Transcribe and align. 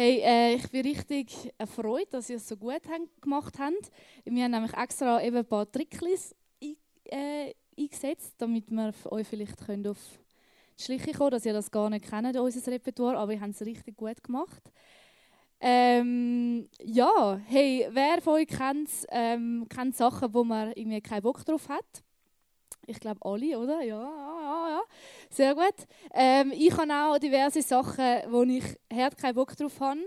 Hey, 0.00 0.20
äh, 0.20 0.54
ich 0.54 0.70
bin 0.70 0.82
richtig 0.82 1.52
erfreut, 1.58 2.06
dass 2.12 2.30
ihr 2.30 2.36
es 2.36 2.46
so 2.46 2.56
gut 2.56 2.82
gemacht 3.20 3.58
habt. 3.58 3.90
Wir 4.24 4.44
haben 4.44 4.52
nämlich 4.52 4.72
extra 4.72 5.20
eben 5.20 5.38
ein 5.38 5.44
paar 5.44 5.68
Tricks 5.68 6.36
äh, 6.60 7.52
eingesetzt, 7.76 8.36
damit 8.38 8.70
wir 8.70 8.94
euch 9.10 9.26
vielleicht 9.26 9.56
könnt 9.66 9.88
auf 9.88 9.98
die 10.78 10.84
Schliche 10.84 11.10
kommen 11.10 11.32
dass 11.32 11.44
ihr 11.46 11.52
das 11.52 11.68
gar 11.68 11.90
nicht 11.90 12.08
kennt, 12.08 12.36
unser 12.36 12.70
Repertoire, 12.70 13.18
aber 13.18 13.32
wir 13.32 13.40
haben 13.40 13.50
es 13.50 13.60
richtig 13.60 13.96
gut 13.96 14.22
gemacht. 14.22 14.62
Ähm, 15.58 16.68
ja, 16.80 17.40
hey, 17.46 17.88
wer 17.90 18.22
von 18.22 18.34
euch 18.34 18.46
kennt, 18.46 18.90
ähm, 19.10 19.66
kennt 19.68 19.96
Sachen, 19.96 20.32
wo 20.32 20.44
man 20.44 20.74
irgendwie 20.76 21.00
keinen 21.00 21.22
Bock 21.22 21.44
drauf 21.44 21.68
hat? 21.68 22.04
Ich 22.88 23.00
glaube 23.00 23.20
alle, 23.20 23.58
oder? 23.58 23.82
Ja, 23.82 24.00
ja, 24.00 24.68
ja. 24.70 24.82
Sehr 25.28 25.54
gut. 25.54 25.86
Ähm, 26.14 26.52
ich 26.56 26.72
habe 26.72 26.90
auch 26.94 27.18
diverse 27.18 27.60
Sachen, 27.60 28.22
wo 28.30 28.42
ich 28.44 28.64
hart 28.90 29.18
keinen 29.18 29.34
Bock 29.34 29.54
drauf 29.54 29.78
habe. 29.78 30.00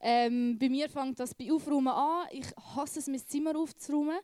Ähm, 0.00 0.58
bei 0.58 0.68
mir 0.68 0.88
fängt 0.88 1.20
das 1.20 1.34
bei 1.34 1.52
Aufräumen 1.52 1.86
an. 1.86 2.26
Ich 2.32 2.46
hasse 2.74 2.98
es, 2.98 3.06
mein 3.06 3.24
Zimmer 3.24 3.56
aufzuräumen. 3.56 4.18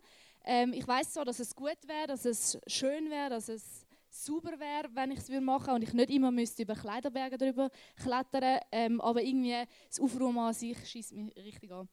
Ähm, 0.45 0.73
ich 0.73 0.87
weiß 0.87 1.13
zwar, 1.13 1.25
dass 1.25 1.39
es 1.39 1.55
gut 1.55 1.79
wäre, 1.87 2.09
dass 2.09 2.25
es 2.25 2.59
schön 2.67 3.09
wäre, 3.09 3.31
dass 3.31 3.49
es 3.49 3.87
sauber 4.11 4.59
wäre, 4.59 4.89
wenn 4.95 5.13
ich 5.13 5.21
es 5.21 5.29
machen 5.29 5.67
würde 5.67 5.75
und 5.77 5.83
ich 5.85 5.93
nicht 5.93 6.11
immer 6.11 6.33
müsste 6.33 6.65
über 6.65 6.75
Kleiderberge 6.75 7.39
drüber 7.39 7.71
klettern. 8.03 8.59
Ähm, 8.73 9.01
aber 9.01 9.23
irgendwie 9.23 9.63
das 9.89 10.01
Aufräumen 10.01 10.39
an 10.39 10.55
sich 10.55 10.77
schießt 10.89 11.13
mich 11.13 11.37
richtig 11.37 11.71
an. 11.71 11.89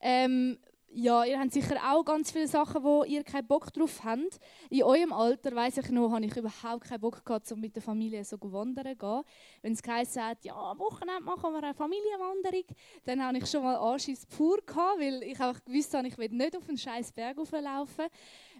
Ähm, 0.00 0.58
ja, 0.94 1.24
ihr 1.24 1.38
habt 1.38 1.52
sicher 1.52 1.76
auch 1.90 2.04
ganz 2.04 2.30
viele 2.30 2.46
Sachen, 2.46 2.82
wo 2.82 3.04
ihr 3.04 3.24
keinen 3.24 3.46
Bock 3.46 3.72
drauf 3.72 4.04
habt. 4.04 4.38
In 4.68 4.82
eurem 4.82 5.12
Alter, 5.12 5.54
weiß 5.54 5.78
ich 5.78 5.90
noch, 5.90 6.12
habe 6.12 6.24
ich 6.24 6.36
überhaupt 6.36 6.84
keinen 6.84 7.00
Bock 7.00 7.24
gehabt, 7.24 7.50
um 7.52 7.60
mit 7.60 7.74
der 7.74 7.82
Familie 7.82 8.24
so 8.24 8.36
wandern 8.40 8.92
zu 8.92 8.96
gehen. 8.96 9.22
Wenn 9.62 9.72
es 9.72 9.82
geheißen 9.82 10.22
ja, 10.42 10.54
am 10.54 10.78
Wochenende 10.78 11.22
machen 11.22 11.52
wir 11.52 11.62
eine 11.62 11.74
Familienwanderung, 11.74 12.64
dann 13.04 13.22
habe 13.22 13.38
ich 13.38 13.46
schon 13.46 13.62
mal 13.62 13.76
Anschiss 13.76 14.26
pur 14.26 14.58
gehabt, 14.64 15.00
weil 15.00 15.22
ich 15.22 15.40
auch 15.40 15.56
gewusst 15.64 15.94
habe, 15.94 16.08
ich 16.08 16.18
will 16.18 16.28
nicht 16.28 16.56
auf 16.56 16.68
einen 16.68 16.78
scheiß 16.78 17.12
Berg 17.12 17.36
laufen. 17.36 18.06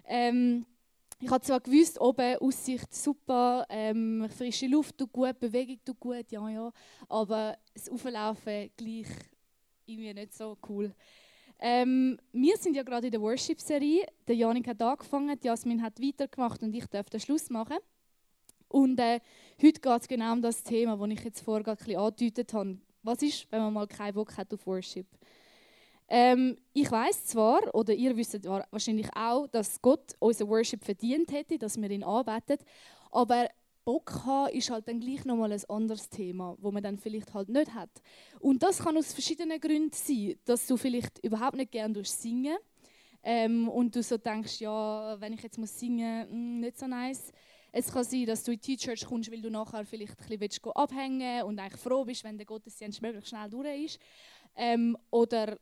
Ähm, 0.05 0.65
ich 1.19 1.29
habe 1.29 1.43
zwar 1.43 1.59
gewusst, 1.59 2.01
oben 2.01 2.37
Aussicht 2.37 2.93
super, 2.93 3.65
ähm, 3.69 4.27
frische 4.35 4.67
Luft 4.67 4.97
tut 4.97 5.11
gut, 5.11 5.39
Bewegung 5.39 5.79
tut 5.85 5.99
gut, 5.99 6.31
ja, 6.31 6.49
ja, 6.49 6.71
aber 7.07 7.57
das 7.73 7.89
Auflaufen 7.89 8.71
gleich 8.75 9.07
irgendwie 9.85 10.13
nicht 10.13 10.33
so 10.33 10.57
cool. 10.67 10.93
Ähm, 11.65 12.17
wir 12.33 12.57
sind 12.57 12.75
ja 12.75 12.83
gerade 12.83 13.07
in 13.07 13.11
der 13.11 13.21
Worship-Serie. 13.21 14.05
Der 14.27 14.35
Janik 14.35 14.67
hat 14.67 14.81
angefangen, 14.81 15.39
Jasmin 15.41 15.81
hat 15.81 15.97
weitergemacht 15.97 16.61
und 16.61 16.73
ich 16.73 16.85
darf 16.87 17.09
den 17.09 17.21
Schluss 17.21 17.49
machen. 17.49 17.77
Und 18.67 18.99
äh, 18.99 19.21
heute 19.61 19.79
geht 19.79 20.01
es 20.01 20.07
genau 20.09 20.33
um 20.33 20.41
das 20.41 20.61
Thema, 20.61 20.97
das 20.97 21.17
ich 21.17 21.23
jetzt 21.23 21.39
vorher 21.39 21.63
bisschen 21.63 21.95
angedeutet 21.95 22.53
habe. 22.53 22.77
Was 23.01 23.21
ist, 23.21 23.49
wenn 23.49 23.61
man 23.61 23.71
mal 23.71 23.87
keinen 23.87 24.13
Bock 24.13 24.35
hat 24.35 24.53
auf 24.53 24.67
Worship? 24.67 25.07
Ähm, 26.09 26.57
ich 26.73 26.91
weiß 26.91 27.27
zwar, 27.27 27.73
oder 27.73 27.93
ihr 27.93 28.17
wisst 28.17 28.43
wahrscheinlich 28.43 29.07
auch, 29.15 29.47
dass 29.47 29.81
Gott 29.81 30.15
unser 30.19 30.49
Worship 30.49 30.83
verdient 30.83 31.31
hätte, 31.31 31.57
dass 31.57 31.81
wir 31.81 31.89
ihn 31.89 32.03
anbeten, 32.03 32.57
aber 33.09 33.47
Bock 33.85 34.25
haben, 34.25 34.53
ist 34.53 34.69
halt 34.69 34.87
dann 34.87 34.99
gleich 34.99 35.25
nochmal 35.25 35.51
ein 35.51 35.63
anderes 35.69 36.09
Thema, 36.09 36.55
wo 36.59 36.71
man 36.71 36.83
dann 36.83 36.97
vielleicht 36.97 37.33
halt 37.33 37.49
nicht 37.49 37.73
hat. 37.73 37.89
Und 38.39 38.63
das 38.63 38.79
kann 38.79 38.97
aus 38.97 39.13
verschiedenen 39.13 39.59
Gründen 39.59 39.91
sein, 39.91 40.35
dass 40.45 40.67
du 40.67 40.77
vielleicht 40.77 41.19
überhaupt 41.23 41.57
nicht 41.57 41.71
gerne 41.71 42.03
singen 42.05 42.57
ähm, 43.23 43.69
und 43.69 43.95
du 43.95 44.03
so 44.03 44.17
denkst, 44.17 44.61
ja, 44.61 45.19
wenn 45.19 45.33
ich 45.33 45.41
jetzt 45.41 45.57
muss 45.57 45.79
singen, 45.79 46.21
mh, 46.21 46.29
hm, 46.29 46.59
nicht 46.59 46.77
so 46.77 46.87
nice. 46.87 47.31
Es 47.71 47.91
kann 47.91 48.03
sein, 48.03 48.25
dass 48.27 48.43
du 48.43 48.51
in 48.51 48.59
die 48.59 48.77
Church 48.77 49.05
kommst, 49.05 49.31
weil 49.31 49.41
du 49.41 49.49
nachher 49.49 49.83
vielleicht 49.85 50.15
ein 50.29 50.39
bisschen 50.39 50.71
abhängen 50.73 51.43
und 51.43 51.59
eigentlich 51.59 51.81
froh 51.81 52.05
bist, 52.05 52.23
wenn 52.23 52.37
der 52.37 52.45
Gottesdienst 52.45 53.01
möglichst 53.01 53.29
schnell 53.29 53.49
durch 53.49 53.85
ist. 53.85 53.99
Ähm, 54.55 54.95
oder 55.09 55.57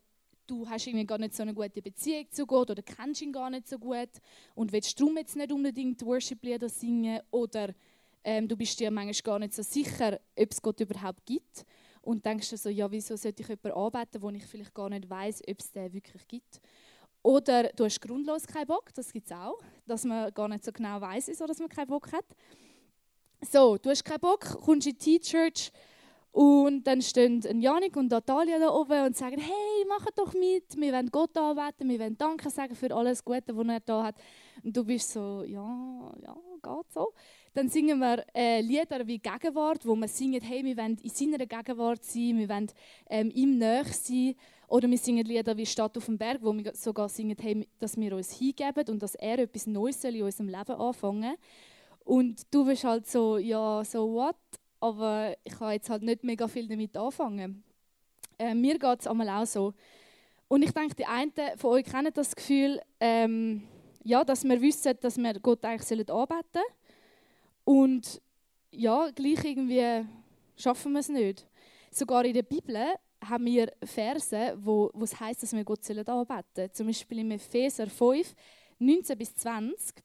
du 0.46 0.68
hast 0.68 0.88
irgendwie 0.88 1.06
gar 1.06 1.18
nicht 1.18 1.34
so 1.34 1.44
eine 1.44 1.54
gute 1.54 1.82
Beziehung 1.82 2.26
zu 2.30 2.46
Gott 2.46 2.70
oder 2.72 2.82
kennst 2.82 3.22
ihn 3.22 3.32
gar 3.32 3.50
nicht 3.50 3.70
so 3.70 3.80
gut 3.80 4.10
und 4.56 4.74
willst 4.74 5.00
darum 5.00 5.16
jetzt 5.18 5.38
nicht 5.38 5.52
unbedingt 5.52 6.06
Worship-Lieder 6.06 6.68
singen 6.68 7.22
oder 7.32 7.74
ähm, 8.24 8.48
du 8.48 8.56
bist 8.56 8.80
dir 8.80 8.92
manchmal 8.92 9.22
gar 9.24 9.40
nicht 9.40 9.54
so 9.54 9.64
sicher, 9.64 10.20
ob 10.36 10.52
es 10.52 10.62
Gott 10.62 10.80
überhaupt 10.80 11.26
gibt. 11.26 11.66
Und 12.02 12.26
denkst 12.26 12.50
dir 12.50 12.58
so, 12.58 12.70
ja, 12.70 12.90
wieso 12.90 13.16
sollte 13.16 13.44
ich 13.44 13.50
jemanden 13.50 13.72
anbeten, 13.72 14.22
wo 14.22 14.30
ich 14.30 14.46
vielleicht 14.46 14.74
gar 14.74 14.90
nicht 14.90 15.10
weiß, 15.10 15.42
ob 15.48 15.60
es 15.60 15.72
den 15.72 15.94
wirklich 15.94 16.28
gibt. 16.28 16.60
Oder 17.24 17.70
du 17.70 17.86
hast 17.86 18.02
grundlos 18.02 18.48
keinen 18.48 18.66
Bock, 18.66 18.92
das 18.96 19.14
gibt 19.14 19.28
es 19.28 19.32
auch, 19.32 19.60
dass 19.86 20.06
man 20.06 20.34
gar 20.34 20.48
nicht 20.48 20.66
so 20.66 20.72
genau 20.72 21.00
weiß, 21.00 21.28
wieso 21.28 21.46
man 21.46 21.70
keinen 21.70 21.88
Bock 21.88 22.12
hat. 22.12 22.26
So, 23.48 23.78
du 23.78 23.92
hast 23.92 24.04
keinen 24.04 24.20
Bock, 24.20 24.42
kommst 24.64 24.88
in 24.88 24.98
die 24.98 25.20
T-Church 25.20 25.72
und 26.32 26.84
dann 26.84 27.02
stehen 27.02 27.42
Janik 27.60 27.98
und 27.98 28.10
Natalia 28.10 28.58
da 28.58 28.70
oben 28.70 29.06
und 29.06 29.18
sagen, 29.18 29.38
hey, 29.38 29.86
mach 29.88 30.06
doch 30.16 30.34
mit, 30.34 30.78
wir 30.78 30.94
wollen 30.94 31.12
Gott 31.12 31.38
anbeten, 31.38 31.90
wir 31.90 32.00
wollen 32.00 32.18
Danke 32.18 32.50
sagen 32.50 32.74
für 32.74 32.96
alles 32.96 33.24
Gute, 33.24 33.56
was 33.56 33.68
er 33.68 33.80
da 33.82 34.04
hat. 34.04 34.16
Und 34.64 34.76
du 34.76 34.86
bist 34.86 35.12
so, 35.12 35.44
ja, 35.44 36.14
ja, 36.24 36.36
geht 36.64 36.94
so. 36.94 37.14
Dann 37.54 37.68
singen 37.68 38.00
wir 38.00 38.26
äh, 38.34 38.62
Lieder 38.62 39.06
wie 39.06 39.20
Gegenwart, 39.20 39.86
wo 39.86 39.96
wir 39.96 40.08
singen, 40.08 40.42
hey, 40.42 40.64
wir 40.64 40.78
wollen 40.78 40.98
in 41.04 41.10
seiner 41.10 41.46
Gegenwart 41.46 42.04
sein, 42.04 42.38
wir 42.38 42.48
wollen 42.48 42.72
ähm, 43.10 43.30
ihm 43.34 43.58
näher 43.58 43.86
sein. 43.86 44.36
Oder 44.68 44.90
wir 44.90 44.98
singen 44.98 45.26
Lieder 45.26 45.58
wie 45.58 45.66
Stadt 45.66 45.98
auf 45.98 46.06
dem 46.06 46.18
Berg, 46.18 46.40
wo 46.42 46.54
wir 46.54 46.74
sogar 46.74 47.10
singen, 47.10 47.36
hey, 47.42 47.68
dass 47.78 47.98
wir 47.98 48.16
uns 48.16 48.32
hingeben 48.32 48.88
und 48.88 49.04
dass 49.04 49.16
er 49.16 49.40
etwas 49.40 49.68
Neues 49.68 50.02
in 50.06 50.24
unserem 50.24 50.48
Leben 50.48 50.72
anfangen 50.72 51.36
Und 52.06 52.42
du 52.52 52.66
bist 52.66 52.86
halt 52.86 53.06
so, 53.06 53.38
ja, 53.38 53.84
so 53.84 54.14
what? 54.14 54.38
Aber 54.80 55.36
ich 55.44 55.54
kann 55.58 55.74
jetzt 55.74 55.90
halt 55.90 56.04
nicht 56.04 56.24
mega 56.24 56.48
viel 56.48 56.70
damit 56.70 56.96
anfangen. 56.96 57.64
Äh, 58.40 58.56
mir 58.56 58.80
geht 58.80 59.02
es 59.02 59.08
einmal 59.08 59.28
auch 59.30 59.46
so. 59.46 59.74
Und 60.48 60.64
ich 60.64 60.72
denke, 60.72 60.96
die 60.96 61.06
einen 61.06 61.32
von 61.58 61.72
euch 61.72 61.86
kennen 61.86 62.12
das 62.14 62.36
Gefühl, 62.36 62.82
ähm, 63.00 63.64
ja, 64.04 64.24
dass 64.24 64.44
wir 64.44 64.60
wissen, 64.62 64.98
dass 65.00 65.18
wir 65.18 65.34
Gott 65.40 65.64
eigentlich 65.64 66.10
anbeten 66.10 66.44
sollen. 66.54 66.66
Und 67.64 68.22
ja, 68.72 69.10
gleich 69.12 69.44
irgendwie 69.44 70.06
schaffen 70.56 70.94
wir 70.94 71.00
es 71.00 71.10
nicht. 71.10 71.46
Sogar 71.92 72.26
in 72.26 72.34
der 72.34 72.44
Bibel 72.44 72.78
haben 73.24 73.46
wir 73.46 73.72
Verse, 73.84 74.58
wo, 74.58 74.90
wo 74.94 75.04
es 75.04 75.20
heißt, 75.20 75.44
dass 75.44 75.54
wir 75.54 75.64
Gott 75.64 75.90
anbeten 75.90 76.44
sollen. 76.56 76.74
Zum 76.74 76.88
Beispiel 76.88 77.20
im 77.20 77.32
Epheser 77.32 77.88
5, 77.88 78.34
19 78.80 79.18
bis 79.18 79.36
20 79.36 80.04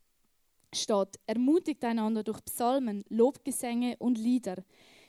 steht, 0.72 1.18
ermutigt 1.26 1.84
einander 1.84 2.22
durch 2.22 2.44
Psalmen, 2.44 3.04
Lobgesänge 3.08 3.96
und 3.98 4.18
Lieder, 4.18 4.56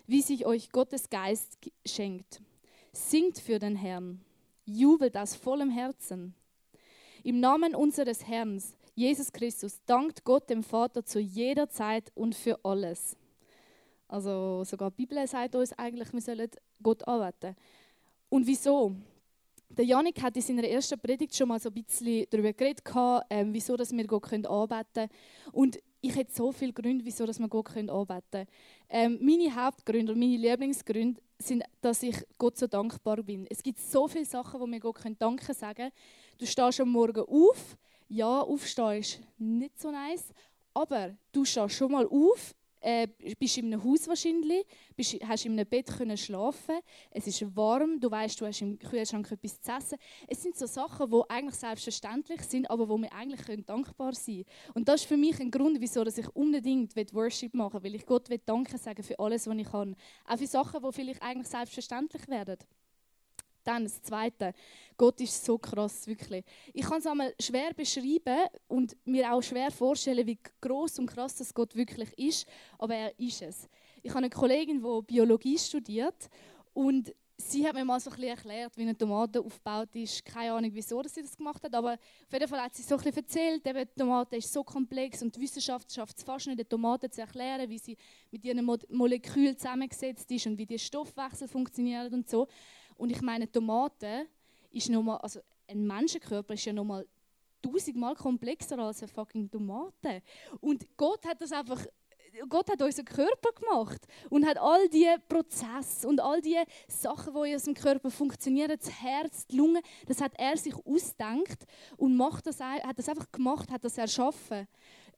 wie 0.05 0.21
sich 0.21 0.45
euch 0.45 0.71
Gottes 0.71 1.09
Geist 1.09 1.57
schenkt. 1.85 2.41
Singt 2.93 3.39
für 3.39 3.59
den 3.59 3.75
Herrn, 3.75 4.21
jubelt 4.65 5.17
aus 5.17 5.35
vollem 5.35 5.69
Herzen. 5.69 6.33
Im 7.23 7.39
Namen 7.39 7.75
unseres 7.75 8.25
Herrn 8.27 8.61
Jesus 8.97 9.31
Christus 9.31 9.79
dankt 9.85 10.23
Gott 10.23 10.49
dem 10.49 10.63
Vater 10.63 11.05
zu 11.05 11.19
jeder 11.19 11.69
Zeit 11.69 12.11
und 12.15 12.33
für 12.33 12.59
alles. 12.65 13.15
Also 14.07 14.63
sogar 14.63 14.89
die 14.89 15.05
Bibel 15.05 15.27
sagt 15.27 15.53
uns 15.53 15.71
eigentlich, 15.73 16.11
wir 16.11 16.21
sollen 16.21 16.49
Gott 16.81 17.07
anbeten. 17.07 17.55
Und 18.27 18.47
wieso? 18.47 18.95
Der 19.69 19.85
Janik 19.85 20.19
hat 20.23 20.35
in 20.35 20.41
seiner 20.41 20.63
ersten 20.63 20.99
Predigt 20.99 21.35
schon 21.35 21.47
mal 21.47 21.59
so 21.59 21.69
ein 21.69 21.75
bisschen 21.75 22.25
darüber 22.31 22.51
geredet, 22.53 22.81
ähm, 23.29 23.53
wieso 23.53 23.77
dass 23.77 23.95
wir 23.95 24.07
Gott 24.07 24.33
anbeten 24.33 24.87
können. 24.95 25.09
Und 25.51 25.77
ich 26.01 26.15
hätte 26.15 26.33
so 26.33 26.51
viele 26.51 26.73
Gründe, 26.73 27.05
wieso 27.05 27.27
dass 27.27 27.37
wir 27.37 27.47
Gott 27.47 27.77
anbeten 27.77 27.99
können. 28.31 28.47
Ähm, 28.89 29.19
meine 29.21 29.53
Hauptgründe 29.53 30.11
und 30.11 30.17
meine 30.17 30.37
Lieblingsgründe 30.37 31.21
sind, 31.37 31.63
dass 31.81 32.01
ich 32.01 32.17
Gott 32.39 32.57
so 32.57 32.65
dankbar 32.65 33.21
bin. 33.21 33.45
Es 33.47 33.61
gibt 33.61 33.77
so 33.79 34.07
viele 34.07 34.25
Sachen, 34.25 34.59
wo 34.59 34.65
wir 34.65 34.79
Gott 34.79 34.97
Danke 35.19 35.53
sagen 35.53 35.75
können. 35.75 35.91
Du 36.39 36.47
stehst 36.47 36.81
am 36.81 36.89
Morgen 36.89 37.21
auf, 37.21 37.77
ja, 38.09 38.41
aufstehen 38.41 38.99
ist 38.99 39.19
nicht 39.37 39.79
so 39.79 39.91
nice, 39.91 40.33
aber 40.73 41.15
du 41.31 41.43
stehst 41.43 41.75
schon 41.75 41.91
mal 41.91 42.07
auf, 42.07 42.55
äh, 42.79 43.07
bist 43.39 43.57
in 43.57 43.65
einem 43.65 43.83
Haus 43.83 44.07
wahrscheinlich, 44.07 44.65
bist, 44.95 45.17
hast 45.27 45.45
in 45.45 45.53
einem 45.53 45.67
Bett 45.67 45.87
können 45.87 46.17
schlafen, 46.17 46.79
es 47.11 47.27
ist 47.27 47.55
warm, 47.55 47.99
du 47.99 48.09
weißt, 48.09 48.39
du 48.39 48.45
hast 48.45 48.61
im 48.61 48.77
Kühlschrank 48.77 49.31
etwas 49.31 49.61
zu 49.61 49.71
essen. 49.71 49.97
Es 50.27 50.43
sind 50.43 50.55
so 50.55 50.67
Sachen, 50.67 51.09
die 51.09 51.21
eigentlich 51.27 51.55
selbstverständlich 51.55 52.41
sind, 52.43 52.69
aber 52.69 52.87
wo 52.87 52.97
wir 52.97 53.11
eigentlich 53.11 53.45
können 53.45 53.65
dankbar 53.65 54.13
sein 54.13 54.45
können. 54.45 54.75
Und 54.75 54.87
das 54.87 55.01
ist 55.01 55.07
für 55.07 55.17
mich 55.17 55.39
ein 55.39 55.51
Grund, 55.51 55.81
wieso 55.81 56.05
ich 56.05 56.35
unbedingt 56.35 56.95
Worship 57.13 57.53
machen 57.53 57.83
will, 57.83 57.91
weil 57.91 57.95
ich 57.95 58.05
Gott 58.05 58.29
will 58.29 58.41
Danke 58.45 58.77
sagen 58.77 59.03
für 59.03 59.17
alles, 59.19 59.47
was 59.47 59.57
ich 59.57 59.69
kann. 59.69 59.95
Auch 60.25 60.37
für 60.37 60.47
Sachen, 60.47 60.81
die 60.83 60.91
vielleicht 60.93 61.21
eigentlich 61.21 61.47
selbstverständlich 61.47 62.27
werden. 62.27 62.57
Dann 63.67 63.83
das 63.83 64.01
Zweite. 64.01 64.53
Gott 64.95 65.19
ist 65.19 65.43
so 65.43 65.57
krass, 65.57 66.07
wirklich. 66.07 66.45
Ich 66.73 66.85
kann 66.85 66.99
es 66.99 67.05
einmal 67.05 67.35
schwer 67.37 67.73
beschreiben 67.73 68.47
und 68.69 68.95
mir 69.03 69.33
auch 69.33 69.43
schwer 69.43 69.69
vorstellen, 69.71 70.25
wie 70.25 70.39
groß 70.61 70.99
und 70.99 71.07
krass 71.07 71.35
das 71.35 71.53
Gott 71.53 71.75
wirklich 71.75 72.17
ist, 72.17 72.47
aber 72.79 72.95
er 72.95 73.19
ist 73.19 73.41
es. 73.41 73.67
Ich 74.01 74.09
habe 74.11 74.19
eine 74.19 74.29
Kollegin, 74.29 74.81
die 74.81 75.01
Biologie 75.05 75.57
studiert 75.57 76.29
und 76.73 77.13
sie 77.37 77.67
hat 77.67 77.75
mir 77.75 77.83
mal 77.83 77.99
so 77.99 78.09
ein 78.09 78.15
bisschen 78.15 78.29
erklärt, 78.29 78.77
wie 78.77 78.83
eine 78.83 78.97
Tomate 78.97 79.39
aufgebaut 79.39 79.89
ist. 79.93 80.23
Keine 80.23 80.53
Ahnung, 80.53 80.71
wieso 80.73 81.01
sie 81.03 81.21
das 81.21 81.35
gemacht 81.35 81.61
hat, 81.63 81.73
aber 81.75 81.93
auf 81.93 82.33
jeden 82.33 82.47
Fall 82.47 82.61
hat 82.61 82.75
sie 82.75 82.83
so 82.83 82.95
ein 82.95 83.03
bisschen 83.03 83.17
erzählt, 83.17 83.67
eben, 83.67 83.79
die 83.79 83.99
Tomate 83.99 84.37
ist 84.37 84.51
so 84.51 84.63
komplex 84.63 85.21
und 85.21 85.35
die 85.35 85.41
Wissenschaft 85.41 85.91
schafft 85.91 86.17
es 86.17 86.23
fast 86.23 86.47
nicht, 86.47 86.59
die 86.59 86.65
Tomate 86.65 87.09
zu 87.09 87.21
erklären, 87.21 87.69
wie 87.69 87.77
sie 87.77 87.97
mit 88.31 88.43
ihren 88.43 88.63
Molekülen 88.63 89.57
zusammengesetzt 89.57 90.31
ist 90.31 90.47
und 90.47 90.57
wie 90.57 90.65
der 90.65 90.77
Stoffwechsel 90.77 91.47
funktioniert 91.47 92.11
und 92.13 92.29
so. 92.29 92.47
Und 92.97 93.11
ich 93.11 93.21
meine, 93.21 93.51
Tomate 93.51 94.27
ist 94.71 94.89
nochmal, 94.89 95.17
also 95.17 95.39
ein 95.67 95.85
Menschenkörper 95.85 96.53
ist 96.53 96.65
ja 96.65 96.73
nochmal 96.73 97.05
tausendmal 97.61 98.15
komplexer 98.15 98.77
als 98.79 99.01
eine 99.01 99.07
fucking 99.07 99.49
Tomate. 99.49 100.21
Und 100.59 100.85
Gott 100.97 101.25
hat 101.25 101.41
das 101.41 101.51
einfach 101.51 101.85
Gott 102.49 102.69
hat 102.69 102.81
unseren 102.81 103.05
Körper 103.05 103.49
gemacht 103.53 104.05
und 104.29 104.45
hat 104.45 104.57
all 104.57 104.87
die 104.89 105.07
Prozesse 105.27 106.07
und 106.07 106.19
all 106.19 106.39
die 106.41 106.57
Sachen, 106.87 107.33
die 107.33 107.49
in 107.49 107.53
unserem 107.55 107.73
Körper 107.73 108.11
funktionieren, 108.11 108.77
das 108.79 108.91
Herz, 109.01 109.47
die 109.47 109.57
Lunge, 109.57 109.81
das 110.05 110.21
hat 110.21 110.33
er 110.37 110.55
sich 110.55 110.75
ausdenkt 110.85 111.65
und 111.95 112.15
macht 112.15 112.45
das, 112.45 112.59
hat 112.59 112.99
das 112.99 113.09
einfach 113.09 113.31
gemacht, 113.31 113.71
hat 113.71 113.83
das 113.83 113.97
erschaffen. 113.97 114.67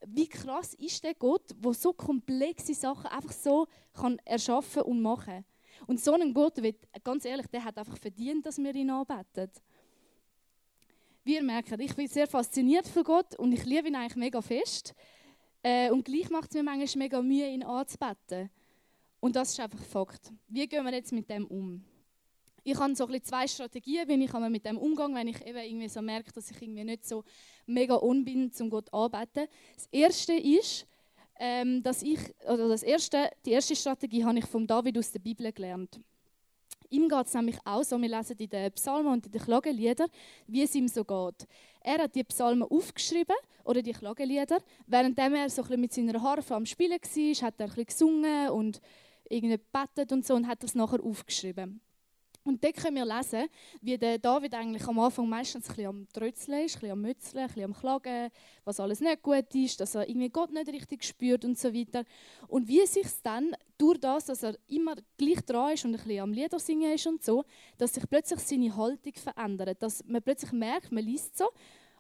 Wie 0.07 0.29
krass 0.29 0.75
ist 0.75 1.03
der 1.03 1.13
Gott, 1.13 1.43
der 1.57 1.73
so 1.73 1.91
komplexe 1.91 2.73
Sachen 2.73 3.07
einfach 3.07 3.33
so 3.33 3.67
kann 3.93 4.17
erschaffen 4.23 4.83
und 4.83 5.01
machen 5.01 5.43
Und 5.89 5.99
so 5.99 6.13
ein 6.13 6.35
Gott, 6.35 6.53
ganz 7.03 7.25
ehrlich, 7.25 7.47
der 7.47 7.63
hat 7.63 7.79
einfach 7.79 7.97
verdient, 7.97 8.45
dass 8.45 8.59
wir 8.59 8.75
ihn 8.75 8.91
anbeten 8.91 9.49
wir 11.23 11.43
merken, 11.43 11.79
ich 11.79 11.95
bin 11.95 12.07
sehr 12.07 12.27
fasziniert 12.27 12.87
von 12.87 13.03
Gott 13.03 13.35
und 13.35 13.51
ich 13.51 13.63
liebe 13.65 13.87
ihn 13.87 13.95
eigentlich 13.95 14.15
mega 14.15 14.41
fest. 14.41 14.95
Äh, 15.61 15.91
und 15.91 16.05
gleich 16.05 16.29
macht 16.29 16.49
es 16.49 16.55
mir 16.55 16.63
manchmal 16.63 17.03
mega 17.03 17.21
Mühe, 17.21 17.47
ihn 17.47 17.63
anzubeten. 17.63 18.49
Und 19.19 19.35
das 19.35 19.51
ist 19.51 19.59
einfach 19.59 19.83
Fakt. 19.83 20.31
Wie 20.47 20.65
gehen 20.67 20.83
wir 20.85 20.93
jetzt 20.93 21.11
mit 21.11 21.29
dem 21.29 21.45
um? 21.45 21.83
Ich 22.63 22.77
habe 22.79 22.95
so 22.95 23.05
ein 23.05 23.23
zwei 23.23 23.47
Strategien, 23.47 24.07
wie 24.07 24.23
ich 24.23 24.33
mit 24.33 24.65
dem 24.65 24.77
umgehe, 24.77 25.13
wenn 25.13 25.27
ich 25.27 25.45
eben 25.45 25.57
irgendwie 25.57 25.89
so 25.89 26.01
merke, 26.01 26.31
dass 26.31 26.49
ich 26.49 26.61
irgendwie 26.61 26.83
nicht 26.83 27.05
so 27.05 27.23
mega 27.65 27.95
on 27.97 28.23
bin, 28.23 28.51
zum 28.51 28.69
Gott 28.69 28.91
anbeten. 28.93 29.47
Das 29.75 29.87
erste 29.91 30.33
ist, 30.33 30.87
ähm, 31.39 31.81
dass 31.81 32.03
ich, 32.03 32.19
oder 32.47 32.67
das 32.67 32.83
erste, 32.83 33.29
die 33.45 33.51
erste 33.51 33.75
Strategie 33.75 34.23
habe 34.23 34.37
ich 34.37 34.45
von 34.45 34.67
David 34.67 34.97
aus 34.97 35.11
der 35.11 35.19
Bibel 35.19 35.51
gelernt. 35.51 35.99
Ihm 36.91 37.07
geht 37.07 37.27
es 37.27 37.33
nämlich 37.33 37.57
auch 37.65 37.83
so, 37.83 38.01
wir 38.01 38.09
lesen 38.09 38.35
in 38.37 38.49
den 38.49 38.71
Psalmen 38.71 39.13
und 39.13 39.25
in 39.25 39.31
den 39.31 39.41
Klageliedern, 39.41 40.09
wie 40.47 40.63
es 40.63 40.75
ihm 40.75 40.87
so 40.87 41.03
geht. 41.03 41.47
Er 41.81 41.99
hat 41.99 42.15
die 42.15 42.23
Psalmen 42.23 42.63
aufgeschrieben, 42.63 43.35
oder 43.63 43.83
die 43.83 43.93
Klagelieder, 43.93 44.57
während 44.87 45.19
er 45.19 45.49
so 45.49 45.63
ein 45.63 45.79
mit 45.79 45.93
seiner 45.93 46.21
Harfe 46.21 46.55
am 46.55 46.65
Spielen 46.65 46.99
war, 46.99 47.47
hat 47.47 47.53
er 47.59 47.65
ein 47.65 47.69
bisschen 47.69 47.85
gesungen 47.85 48.49
und 48.49 48.81
irgendwie 49.29 49.57
gebetet 49.57 50.11
und 50.11 50.25
so 50.25 50.33
und 50.33 50.47
hat 50.47 50.63
das 50.63 50.73
nachher 50.73 51.03
aufgeschrieben. 51.03 51.79
Und 52.49 52.63
dort 52.63 52.77
können 52.77 52.95
wir 52.95 53.05
lesen, 53.05 53.47
wie 53.79 53.95
der 53.95 54.17
David 54.17 54.55
eigentlich 54.55 54.87
am 54.87 54.97
Anfang 54.97 55.29
meistens 55.29 55.69
ein 55.69 55.75
bisschen 55.75 55.87
am 55.87 56.07
Trötzeln 56.11 56.65
ist, 56.65 56.77
ein 56.77 56.79
bisschen 56.79 56.91
am 56.91 57.01
Mützeln, 57.01 57.43
ein 57.43 57.47
bisschen 57.47 57.63
am 57.65 57.73
Klagen, 57.75 58.31
was 58.65 58.79
alles 58.79 59.01
nicht 59.01 59.21
gut 59.21 59.53
ist, 59.53 59.79
dass 59.79 59.93
er 59.93 60.09
irgendwie 60.09 60.29
Gott 60.29 60.51
nicht 60.51 60.67
richtig 60.67 61.03
spürt 61.03 61.45
und 61.45 61.59
so 61.59 61.71
weiter. 61.71 62.03
Und 62.47 62.67
wie 62.67 62.83
sich 62.87 63.05
dann 63.21 63.55
durch 63.77 63.99
das, 63.99 64.25
dass 64.25 64.41
er 64.41 64.57
immer 64.67 64.95
gleich 65.15 65.41
dran 65.45 65.73
ist 65.73 65.85
und 65.85 65.91
ein 65.91 66.01
bisschen 66.01 66.21
am 66.21 66.33
Lieder 66.33 66.57
singen 66.57 66.91
ist 66.91 67.05
und 67.05 67.23
so, 67.23 67.45
dass 67.77 67.93
sich 67.93 68.09
plötzlich 68.09 68.39
seine 68.39 68.75
Haltung 68.75 69.13
verändert. 69.13 69.83
Dass 69.83 70.03
man 70.07 70.23
plötzlich 70.23 70.51
merkt, 70.51 70.91
man 70.91 71.03
liest 71.03 71.37
so 71.37 71.49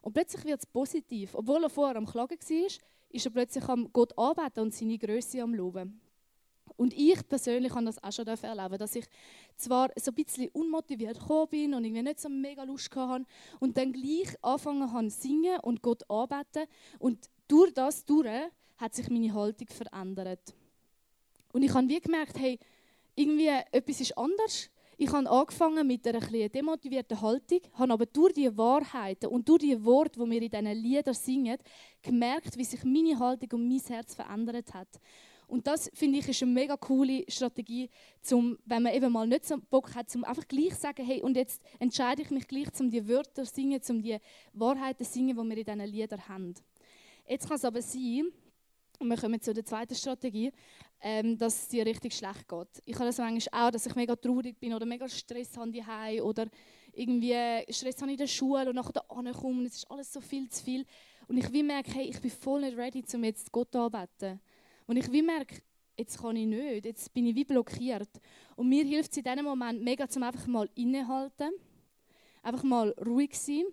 und 0.01 0.13
plötzlich 0.13 0.45
wird 0.45 0.61
es 0.61 0.65
positiv. 0.65 1.35
Obwohl 1.35 1.63
er 1.63 1.69
vorher 1.69 1.95
am 1.95 2.07
Klagen 2.07 2.39
war, 2.39 2.67
ist 3.11 3.25
er 3.25 3.31
plötzlich 3.31 3.69
am 3.69 3.93
Gott 3.93 4.17
arbeiten 4.17 4.61
und 4.61 4.73
seine 4.73 4.97
Größe 4.97 5.43
am 5.43 5.53
Loben. 5.53 6.01
Und 6.79 6.93
ich 6.93 7.27
persönlich 7.27 7.73
habe 7.73 7.83
das 7.83 8.01
auch 8.01 8.13
schon 8.13 8.25
erleben, 8.25 8.77
dass 8.77 8.95
ich 8.95 9.03
zwar 9.57 9.89
so 9.97 10.11
ein 10.11 10.15
bisschen 10.15 10.47
unmotiviert 10.53 11.19
gekommen 11.19 11.49
bin 11.49 11.73
und 11.73 11.83
irgendwie 11.83 12.03
nicht 12.03 12.21
so 12.21 12.29
mega 12.29 12.63
Lust 12.63 12.95
hatte 12.95 13.25
und 13.59 13.75
dann 13.75 13.91
gleich 13.91 14.33
angefangen 14.41 14.89
habe 14.89 15.09
zu 15.09 15.19
singen 15.19 15.59
und 15.61 15.81
Gott 15.81 16.09
anbeten 16.09 16.67
und 16.97 17.29
durch 17.49 17.73
das 17.73 18.05
durch 18.05 18.29
hat 18.77 18.95
sich 18.95 19.09
meine 19.09 19.33
Haltung 19.33 19.67
verändert. 19.67 20.55
Und 21.51 21.63
ich 21.63 21.73
habe 21.73 21.89
wie 21.89 21.99
gemerkt, 21.99 22.39
hey, 22.39 22.57
irgendwie 23.13 23.49
etwas 23.73 23.99
ist 23.99 24.17
anders. 24.17 24.69
Ich 24.95 25.11
habe 25.11 25.29
angefangen 25.29 25.85
mit 25.85 26.07
einer 26.07 26.19
etwas 26.19 26.51
demotivierten 26.53 27.19
Haltung, 27.19 27.59
habe 27.73 27.91
aber 27.91 28.05
durch 28.05 28.31
die 28.35 28.57
Wahrheiten 28.57 29.27
und 29.27 29.49
durch 29.49 29.63
die 29.63 29.83
Worte, 29.83 30.17
die 30.17 30.31
wir 30.31 30.41
in 30.41 30.49
diesen 30.49 30.81
Liedern 30.81 31.13
singen, 31.13 31.57
gemerkt, 32.01 32.57
wie 32.57 32.63
sich 32.63 32.85
meine 32.85 33.19
Haltung 33.19 33.59
und 33.59 33.67
mein 33.67 33.81
Herz 33.81 34.15
verändert 34.15 34.73
hat. 34.73 34.87
Und 35.49 35.65
das 35.65 35.89
finde 35.95 36.19
ich 36.19 36.29
ist 36.29 36.43
eine 36.43 36.51
mega 36.51 36.77
coole 36.77 37.25
Strategie, 37.27 37.89
zum, 38.21 38.59
wenn 38.65 38.83
man 38.83 38.93
eben 38.93 39.11
mal 39.11 39.27
nicht 39.27 39.45
so 39.45 39.57
Bock 39.57 39.95
hat, 39.95 40.09
zum 40.09 40.23
einfach 40.23 40.47
gleich 40.47 40.75
sagen, 40.75 41.03
hey, 41.03 41.23
und 41.23 41.35
jetzt 41.35 41.59
entscheide 41.79 42.21
ich 42.21 42.29
mich 42.29 42.47
gleich, 42.47 42.67
um 42.79 42.91
die 42.91 43.07
Wörter 43.07 43.43
zu 43.43 43.53
singen, 43.55 43.81
um 43.89 44.01
die 44.01 44.17
Wahrheiten 44.53 45.03
zu 45.03 45.11
singen, 45.11 45.35
die 45.35 45.49
wir 45.49 45.57
in 45.57 45.65
diesen 45.65 45.91
Liedern 45.91 46.27
haben. 46.27 46.53
Jetzt 47.27 47.47
kann 47.47 47.57
es 47.57 47.65
aber 47.65 47.81
sein, 47.81 48.31
und 48.99 49.07
wir 49.07 49.17
kommen 49.17 49.41
zu 49.41 49.53
der 49.53 49.65
zweiten 49.65 49.95
Strategie, 49.95 50.51
ähm, 51.01 51.37
dass 51.37 51.63
es 51.63 51.67
dir 51.69 51.85
richtig 51.85 52.13
schlecht 52.13 52.47
geht. 52.47 52.83
Ich 52.85 52.95
habe 52.95 53.05
das 53.05 53.17
manchmal 53.17 53.67
auch, 53.67 53.71
dass 53.71 53.85
ich 53.85 53.95
mega 53.95 54.15
traurig 54.15 54.59
bin 54.59 54.73
oder 54.73 54.85
mega 54.85 55.07
Stress 55.07 55.57
habe 55.57 55.71
die 55.71 56.21
oder 56.21 56.47
irgendwie 56.93 57.33
Stress 57.69 58.01
habe 58.01 58.11
in 58.11 58.17
der 58.17 58.27
Schule 58.27 58.69
und 58.69 58.75
nachher 58.75 58.93
da 58.93 59.01
und 59.07 59.65
es 59.65 59.77
ist 59.77 59.89
alles 59.89 60.11
so 60.13 60.21
viel 60.21 60.47
zu 60.49 60.63
viel. 60.63 60.85
Und 61.27 61.37
ich 61.37 61.49
merke, 61.63 61.91
hey, 61.91 62.07
ich 62.09 62.19
bin 62.19 62.29
voll 62.29 62.61
nicht 62.61 62.77
ready, 62.77 63.03
um 63.13 63.23
jetzt 63.23 63.51
Gott 63.51 63.75
anzubeten. 63.75 64.39
Und 64.89 64.97
ich 64.97 65.11
wie 65.11 65.21
merke, 65.21 65.61
jetzt 65.99 66.19
kann 66.19 66.35
ich 66.35 66.47
nicht, 66.47 66.83
jetzt 66.83 67.13
bin 67.13 67.27
ich 67.27 67.35
wie 67.35 67.43
blockiert. 67.43 68.09
Und 68.55 68.69
mir 68.69 68.83
hilft 68.83 69.11
es 69.11 69.17
in 69.19 69.23
diesem 69.23 69.45
Moment 69.45 69.83
mega, 69.83 70.09
zum 70.09 70.23
einfach 70.23 70.47
mal 70.47 70.67
innehalten, 70.73 71.51
einfach 72.41 72.63
mal 72.63 72.89
ruhig 73.05 73.37
sein 73.37 73.65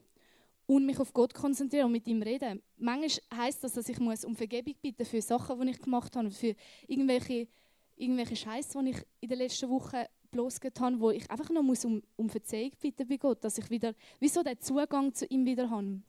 und 0.67 0.85
mich 0.85 1.01
auf 1.01 1.15
Gott 1.15 1.33
konzentrieren 1.33 1.87
und 1.87 1.93
mit 1.93 2.07
ihm 2.07 2.21
reden. 2.21 2.63
Manchmal 2.77 3.09
heisst 3.35 3.65
das, 3.65 3.73
dass 3.73 3.89
ich 3.89 3.99
muss 3.99 4.27
um 4.27 4.37
Vergebung 4.37 4.75
bitten 4.83 5.07
für 5.07 5.23
Sachen, 5.23 5.59
die 5.59 5.71
ich 5.71 5.81
gemacht 5.81 6.15
habe, 6.15 6.31
für 6.31 6.55
irgendwelche, 6.87 7.49
irgendwelche 7.97 8.37
Scheiße, 8.37 8.79
die 8.83 8.91
ich 8.91 8.99
in 9.21 9.31
den 9.31 9.39
letzten 9.39 9.71
Wochen 9.71 10.05
bloßgelegt 10.33 10.79
habe, 10.81 11.01
wo 11.01 11.13
ich 11.13 11.31
einfach 11.31 11.49
noch 11.49 11.63
muss 11.63 11.87
um, 11.87 12.03
um 12.17 12.29
Verzeihung 12.29 12.73
bitten 12.79 13.09
bei 13.09 13.17
Gott, 13.17 13.43
dass 13.43 13.57
ich 13.57 13.71
wieder, 13.71 13.95
wieso 14.21 14.43
den 14.43 14.61
Zugang 14.61 15.15
zu 15.15 15.25
ihm 15.25 15.47
wieder 15.47 15.71
habe. 15.71 16.03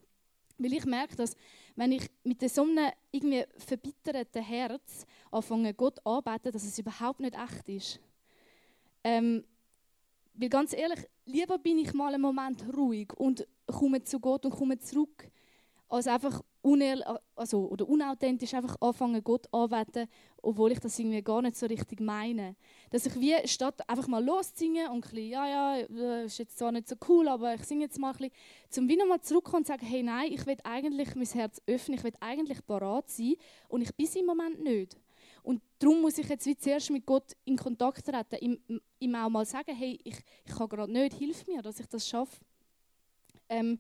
Weil 0.58 0.74
ich 0.74 0.86
merke, 0.86 1.16
dass 1.16 1.36
wenn 1.76 1.92
ich 1.92 2.10
mit 2.24 2.42
so 2.50 2.64
einem 2.64 2.92
verbitterten 3.58 4.44
Herz 4.44 5.06
anfange, 5.32 5.74
Gott 5.74 6.00
anzubeten, 6.06 6.52
dass 6.52 6.64
es 6.64 6.80
überhaupt 6.80 7.20
nicht 7.20 7.36
echt 7.36 7.70
ist. 7.70 8.00
Ähm, 9.04 9.44
weil 10.34 10.50
ganz 10.50 10.74
ehrlich, 10.74 11.00
lieber 11.26 11.58
bin 11.58 11.80
ich 11.80 11.94
mal 11.94 12.14
einen 12.14 12.22
Moment 12.22 12.64
ruhig 12.76 13.14
und 13.14 13.48
komme 13.66 14.04
zu 14.04 14.20
Gott 14.20 14.46
und 14.46 14.52
komme 14.52 14.78
zurück, 14.80 15.30
als 15.90 16.08
einfach 16.08 16.42
unehrlich, 16.62 17.06
also, 17.36 17.70
oder 17.70 17.88
unauthentisch 17.88 18.54
einfach 18.54 18.76
anfangen, 18.82 19.24
Gott 19.24 19.48
anzubeten, 19.54 20.08
obwohl 20.42 20.72
ich 20.72 20.80
das 20.80 21.00
irgendwie 21.00 21.22
gar 21.22 21.42
nicht 21.42 21.56
so 21.56 21.66
richtig 21.66 22.02
meine. 22.02 22.56
Dass 22.90 23.06
ich 23.06 23.16
wie 23.20 23.36
statt 23.48 23.88
einfach 23.90 24.08
mal 24.08 24.24
loszusingen 24.24 24.90
und 24.90 24.98
ein 24.98 25.02
bisschen, 25.02 25.30
ja, 25.30 25.48
ja, 25.48 25.84
das 25.84 26.00
äh, 26.00 26.26
ist 26.26 26.38
jetzt 26.40 26.58
zwar 26.58 26.72
nicht 26.72 26.90
so 26.90 26.96
cool, 27.08 27.28
aber 27.30 27.54
ich 27.56 27.64
singe 27.64 27.86
jetzt 27.86 28.00
mal 28.00 28.12
ein 28.12 28.18
bisschen, 28.18 28.34
zum 28.70 28.90
wieder 28.90 29.06
mal 29.06 29.22
zurückkommen 29.22 29.58
und 29.58 29.68
sagen, 29.68 29.86
hey, 29.86 30.04
nein, 30.04 30.32
ich 30.34 30.46
will 30.46 30.58
eigentlich 30.64 31.16
mein 31.16 31.26
Herz 31.26 31.62
öffnen, 31.68 31.98
ich 31.98 32.04
will 32.04 32.14
eigentlich 32.20 32.66
parat 32.66 33.10
sein 33.10 33.36
und 33.70 33.82
ich 33.82 33.96
bin 33.96 34.08
im 34.16 34.26
Moment 34.26 34.62
nicht. 34.62 34.98
Und 35.44 35.62
darum 35.80 36.02
muss 36.02 36.18
ich 36.18 36.28
jetzt 36.28 36.46
wie 36.46 36.58
zuerst 36.58 36.90
mit 36.90 37.06
Gott 37.06 37.32
in 37.46 37.56
Kontakt 37.56 38.06
treten, 38.06 38.36
ihm, 38.42 38.82
ihm 39.00 39.16
auch 39.16 39.30
mal 39.30 39.46
sagen, 39.46 39.74
hey, 39.74 39.98
ich, 40.04 40.18
ich 40.44 40.54
kann 40.54 40.68
gerade 40.68 40.92
nicht, 40.92 41.16
hilf 41.16 41.48
mir, 41.48 41.62
dass 41.62 41.80
ich 41.80 41.88
das 41.88 42.06
schaffe. 42.06 42.38
Ähm, 43.48 43.80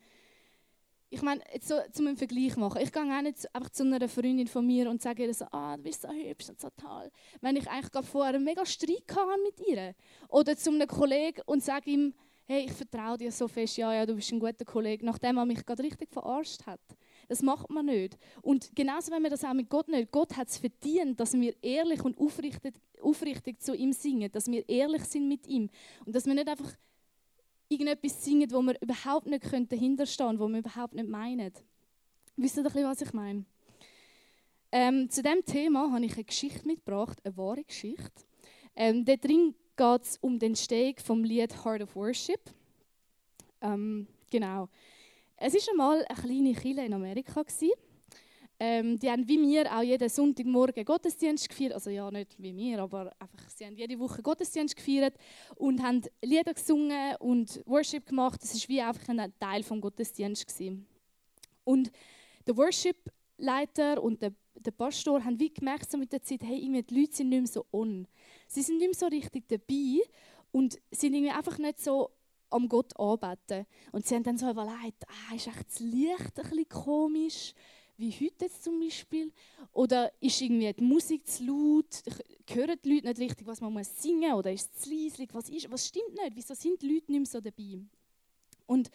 ich 1.09 1.21
meine, 1.21 1.41
jetzt 1.53 1.67
so, 1.69 1.75
zum 1.91 2.07
einen 2.07 2.17
Vergleich 2.17 2.57
machen. 2.57 2.81
Ich 2.81 2.91
gehe 2.91 3.01
auch 3.01 3.21
nicht 3.21 3.55
einfach 3.55 3.69
zu 3.69 3.83
einer 3.83 4.09
Freundin 4.09 4.47
von 4.47 4.65
mir 4.65 4.89
und 4.89 5.01
sage 5.01 5.25
ihr 5.25 5.33
so, 5.33 5.45
ah, 5.51 5.77
du 5.77 5.83
bist 5.83 6.01
so 6.01 6.09
hübsch 6.09 6.49
und 6.49 6.59
so 6.59 6.69
toll. 6.75 7.09
Wenn 7.41 7.55
ich 7.55 7.69
eigentlich 7.69 7.91
gerade 7.91 8.07
vorher 8.07 8.35
einen 8.35 8.43
mega 8.43 8.65
Streit 8.65 9.05
hatte 9.09 9.41
mit 9.43 9.67
ihr. 9.67 9.95
Oder 10.27 10.57
zu 10.57 10.69
einem 10.69 10.87
Kollegen 10.87 11.41
und 11.45 11.63
sage 11.63 11.91
ihm, 11.91 12.13
hey, 12.45 12.65
ich 12.65 12.71
vertraue 12.71 13.17
dir 13.17 13.31
so 13.31 13.47
fest, 13.47 13.77
ja, 13.77 13.93
ja, 13.93 14.05
du 14.05 14.15
bist 14.15 14.31
ein 14.31 14.39
guter 14.39 14.65
Kollege, 14.65 15.05
nachdem 15.05 15.37
er 15.37 15.45
mich 15.45 15.65
gerade 15.65 15.83
richtig 15.83 16.11
verarscht 16.11 16.65
hat. 16.65 16.79
Das 17.27 17.41
macht 17.41 17.69
man 17.69 17.85
nicht. 17.85 18.17
Und 18.41 18.73
genauso 18.73 19.11
wenn 19.11 19.23
wir 19.23 19.29
das 19.29 19.43
auch 19.43 19.53
mit 19.53 19.69
Gott 19.69 19.89
nicht. 19.89 20.11
Gott 20.11 20.35
hat 20.37 20.47
es 20.47 20.57
verdient, 20.57 21.19
dass 21.19 21.33
wir 21.33 21.53
ehrlich 21.61 22.03
und 22.03 22.17
aufrichtig, 22.17 22.75
aufrichtig 23.01 23.61
zu 23.61 23.75
ihm 23.75 23.91
singen, 23.91 24.31
dass 24.31 24.47
wir 24.47 24.67
ehrlich 24.67 25.03
sind 25.03 25.27
mit 25.27 25.45
ihm. 25.47 25.69
Und 26.05 26.15
dass 26.15 26.25
wir 26.25 26.33
nicht 26.33 26.47
einfach 26.47 26.71
irgendetwas 27.69 28.23
singen, 28.23 28.51
wo 28.51 28.61
wir 28.61 28.79
überhaupt 28.81 29.27
nicht 29.27 29.43
dahinterstehen 29.71 30.27
können, 30.27 30.39
wo 30.39 30.47
wir 30.47 30.59
überhaupt 30.59 30.93
nicht 30.93 31.09
meinen. 31.09 31.53
Wisst 32.35 32.57
ihr 32.57 32.65
ein 32.65 32.85
was 32.85 33.01
ich 33.01 33.13
meine? 33.13 33.45
Ähm, 34.71 35.09
zu 35.09 35.23
diesem 35.23 35.43
Thema 35.45 35.91
habe 35.91 36.05
ich 36.05 36.13
eine 36.13 36.23
Geschichte 36.23 36.67
mitgebracht, 36.67 37.19
eine 37.23 37.35
wahre 37.37 37.63
Geschichte. 37.63 38.25
Ähm, 38.75 39.05
dort 39.05 39.23
drin 39.23 39.55
geht 39.75 40.01
es 40.03 40.17
um 40.17 40.37
den 40.37 40.55
Steg 40.55 41.01
vom 41.01 41.23
Lied 41.23 41.63
Heart 41.63 41.83
of 41.83 41.95
Worship. 41.95 42.41
Ähm, 43.61 44.07
genau. 44.29 44.69
Es 45.37 45.53
war 45.53 45.71
einmal 45.71 46.05
eine 46.05 46.21
kleine 46.21 46.53
Kirche 46.53 46.81
in 46.81 46.93
Amerika. 46.93 47.41
Gewesen. 47.41 47.71
Ähm, 48.59 48.97
die 48.97 49.09
haben 49.09 49.27
wie 49.27 49.39
wir 49.39 49.71
auch 49.71 49.83
jeden 49.83 50.09
Sonntagmorgen 50.09 50.83
Gottesdienst 50.83 51.47
gefeiert. 51.47 51.73
Also 51.73 51.91
ja, 51.91 52.09
nicht 52.09 52.35
wie 52.41 52.55
wir, 52.55 52.79
aber 52.79 53.13
einfach, 53.19 53.49
sie 53.49 53.65
haben 53.65 53.75
jede 53.75 53.99
Woche 53.99 54.23
Gottesdienst 54.23 54.75
gefeiert 54.75 55.15
und 55.55 55.81
haben 55.83 56.01
Lieder 56.23 56.53
gesungen 56.53 57.15
und 57.17 57.61
Worship 57.67 58.07
gemacht. 58.07 58.41
Das 58.41 58.55
war 58.55 58.69
wie 58.69 58.81
einfach 58.81 59.09
ein 59.09 59.33
Teil 59.39 59.61
des 59.61 59.81
Gottesdienstes. 59.81 60.71
Und 61.63 61.91
der 62.47 62.57
Worship-Leiter 62.57 64.01
und 64.01 64.21
der, 64.23 64.33
der 64.55 64.71
Pastor 64.71 65.23
haben 65.23 65.39
wie 65.39 65.53
gemerkt 65.53 65.91
so 65.91 65.97
mit 65.97 66.11
der 66.11 66.23
Zeit, 66.23 66.41
hey, 66.43 66.59
die 66.59 66.95
Leute 66.99 67.15
sind 67.15 67.29
nicht 67.29 67.39
mehr 67.39 67.47
so 67.47 67.65
on. 67.71 68.07
Sie 68.47 68.63
sind 68.63 68.79
nicht 68.79 68.87
mehr 68.87 68.95
so 68.95 69.05
richtig 69.05 69.47
dabei 69.49 70.01
und 70.51 70.79
sind 70.89 71.13
irgendwie 71.13 71.31
einfach 71.31 71.59
nicht 71.59 71.79
so 71.79 72.09
am 72.49 72.69
Gott 72.69 72.97
anbeten. 72.97 73.65
Und 73.91 74.05
sie 74.05 74.15
haben 74.15 74.23
dann 74.23 74.37
so 74.37 74.49
überlegt, 74.49 75.03
ah, 75.07 75.35
ist 75.35 75.47
echt 75.47 75.67
das 75.67 75.79
Licht 75.79 76.39
ein 76.39 76.49
bisschen 76.49 76.69
komisch, 76.69 77.53
wie 77.97 78.11
heute 78.11 78.45
jetzt 78.45 78.63
zum 78.63 78.79
Beispiel? 78.79 79.31
Oder 79.73 80.11
ist 80.21 80.41
irgendwie 80.41 80.71
die 80.71 80.83
Musik 80.83 81.27
zu 81.27 81.45
laut? 81.45 82.03
Hören 82.49 82.77
die 82.83 82.93
Leute 82.93 83.07
nicht 83.07 83.19
richtig, 83.19 83.47
was 83.47 83.59
man 83.59 83.73
muss 83.73 84.01
singen 84.01 84.33
Oder 84.33 84.53
ist 84.53 84.69
es 84.73 84.83
zu 84.83 84.93
leislich? 84.93 85.29
Was, 85.33 85.49
ist, 85.49 85.69
was 85.69 85.87
stimmt 85.87 86.13
nicht? 86.13 86.35
Wieso 86.35 86.53
sind 86.53 86.81
die 86.81 86.93
Leute 86.93 87.11
nicht 87.11 87.19
mehr 87.19 87.25
so 87.25 87.41
dabei? 87.41 87.79
Und 88.67 88.91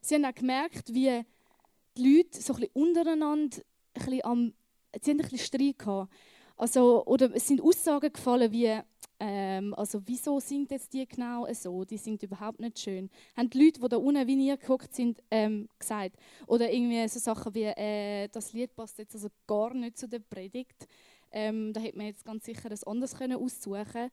sie 0.00 0.14
haben 0.14 0.24
auch 0.24 0.34
gemerkt, 0.34 0.92
wie 0.94 1.22
die 1.96 2.16
Leute 2.16 2.40
so 2.40 2.54
ein 2.54 2.60
bisschen 2.60 2.74
untereinander 2.74 3.58
ein 3.94 4.04
bisschen 4.04 4.24
am, 4.24 4.54
sie 5.00 5.10
haben 5.10 5.20
ein 5.20 5.28
bisschen 5.28 5.38
Streit 5.38 5.78
gehabt. 5.78 6.12
Also, 6.56 7.04
oder 7.04 7.34
es 7.34 7.46
sind 7.46 7.60
Aussagen 7.60 8.12
gefallen 8.12 8.50
wie, 8.50 8.80
ähm, 9.20 9.74
also 9.74 10.00
wieso 10.06 10.38
singt 10.38 10.70
jetzt 10.70 10.92
die 10.92 11.06
genau 11.06 11.46
so? 11.52 11.84
Die 11.84 11.96
sind 11.96 12.22
überhaupt 12.22 12.60
nicht 12.60 12.78
schön. 12.78 13.10
Haben 13.36 13.50
die 13.50 13.64
Leute, 13.64 13.80
die 13.80 13.88
da 13.88 13.96
unten 13.96 14.26
wie 14.26 14.46
ihr 14.46 14.56
geguckt 14.56 14.94
sind, 14.94 15.22
ähm, 15.30 15.68
gesagt. 15.78 16.16
Oder 16.46 16.72
irgendwie 16.72 17.06
so 17.08 17.18
Sachen 17.18 17.54
wie, 17.54 17.64
äh, 17.64 18.28
das 18.28 18.52
Lied 18.52 18.74
passt 18.76 18.98
jetzt 18.98 19.14
also 19.14 19.28
gar 19.46 19.74
nicht 19.74 19.98
zu 19.98 20.08
der 20.08 20.20
Predigt. 20.20 20.86
Ähm, 21.32 21.72
da 21.72 21.80
hätte 21.80 21.98
man 21.98 22.06
jetzt 22.06 22.24
ganz 22.24 22.44
sicher 22.44 22.70
ein 22.70 22.78
anderes 22.86 23.16
können 23.16 23.38
aussuchen 23.42 24.10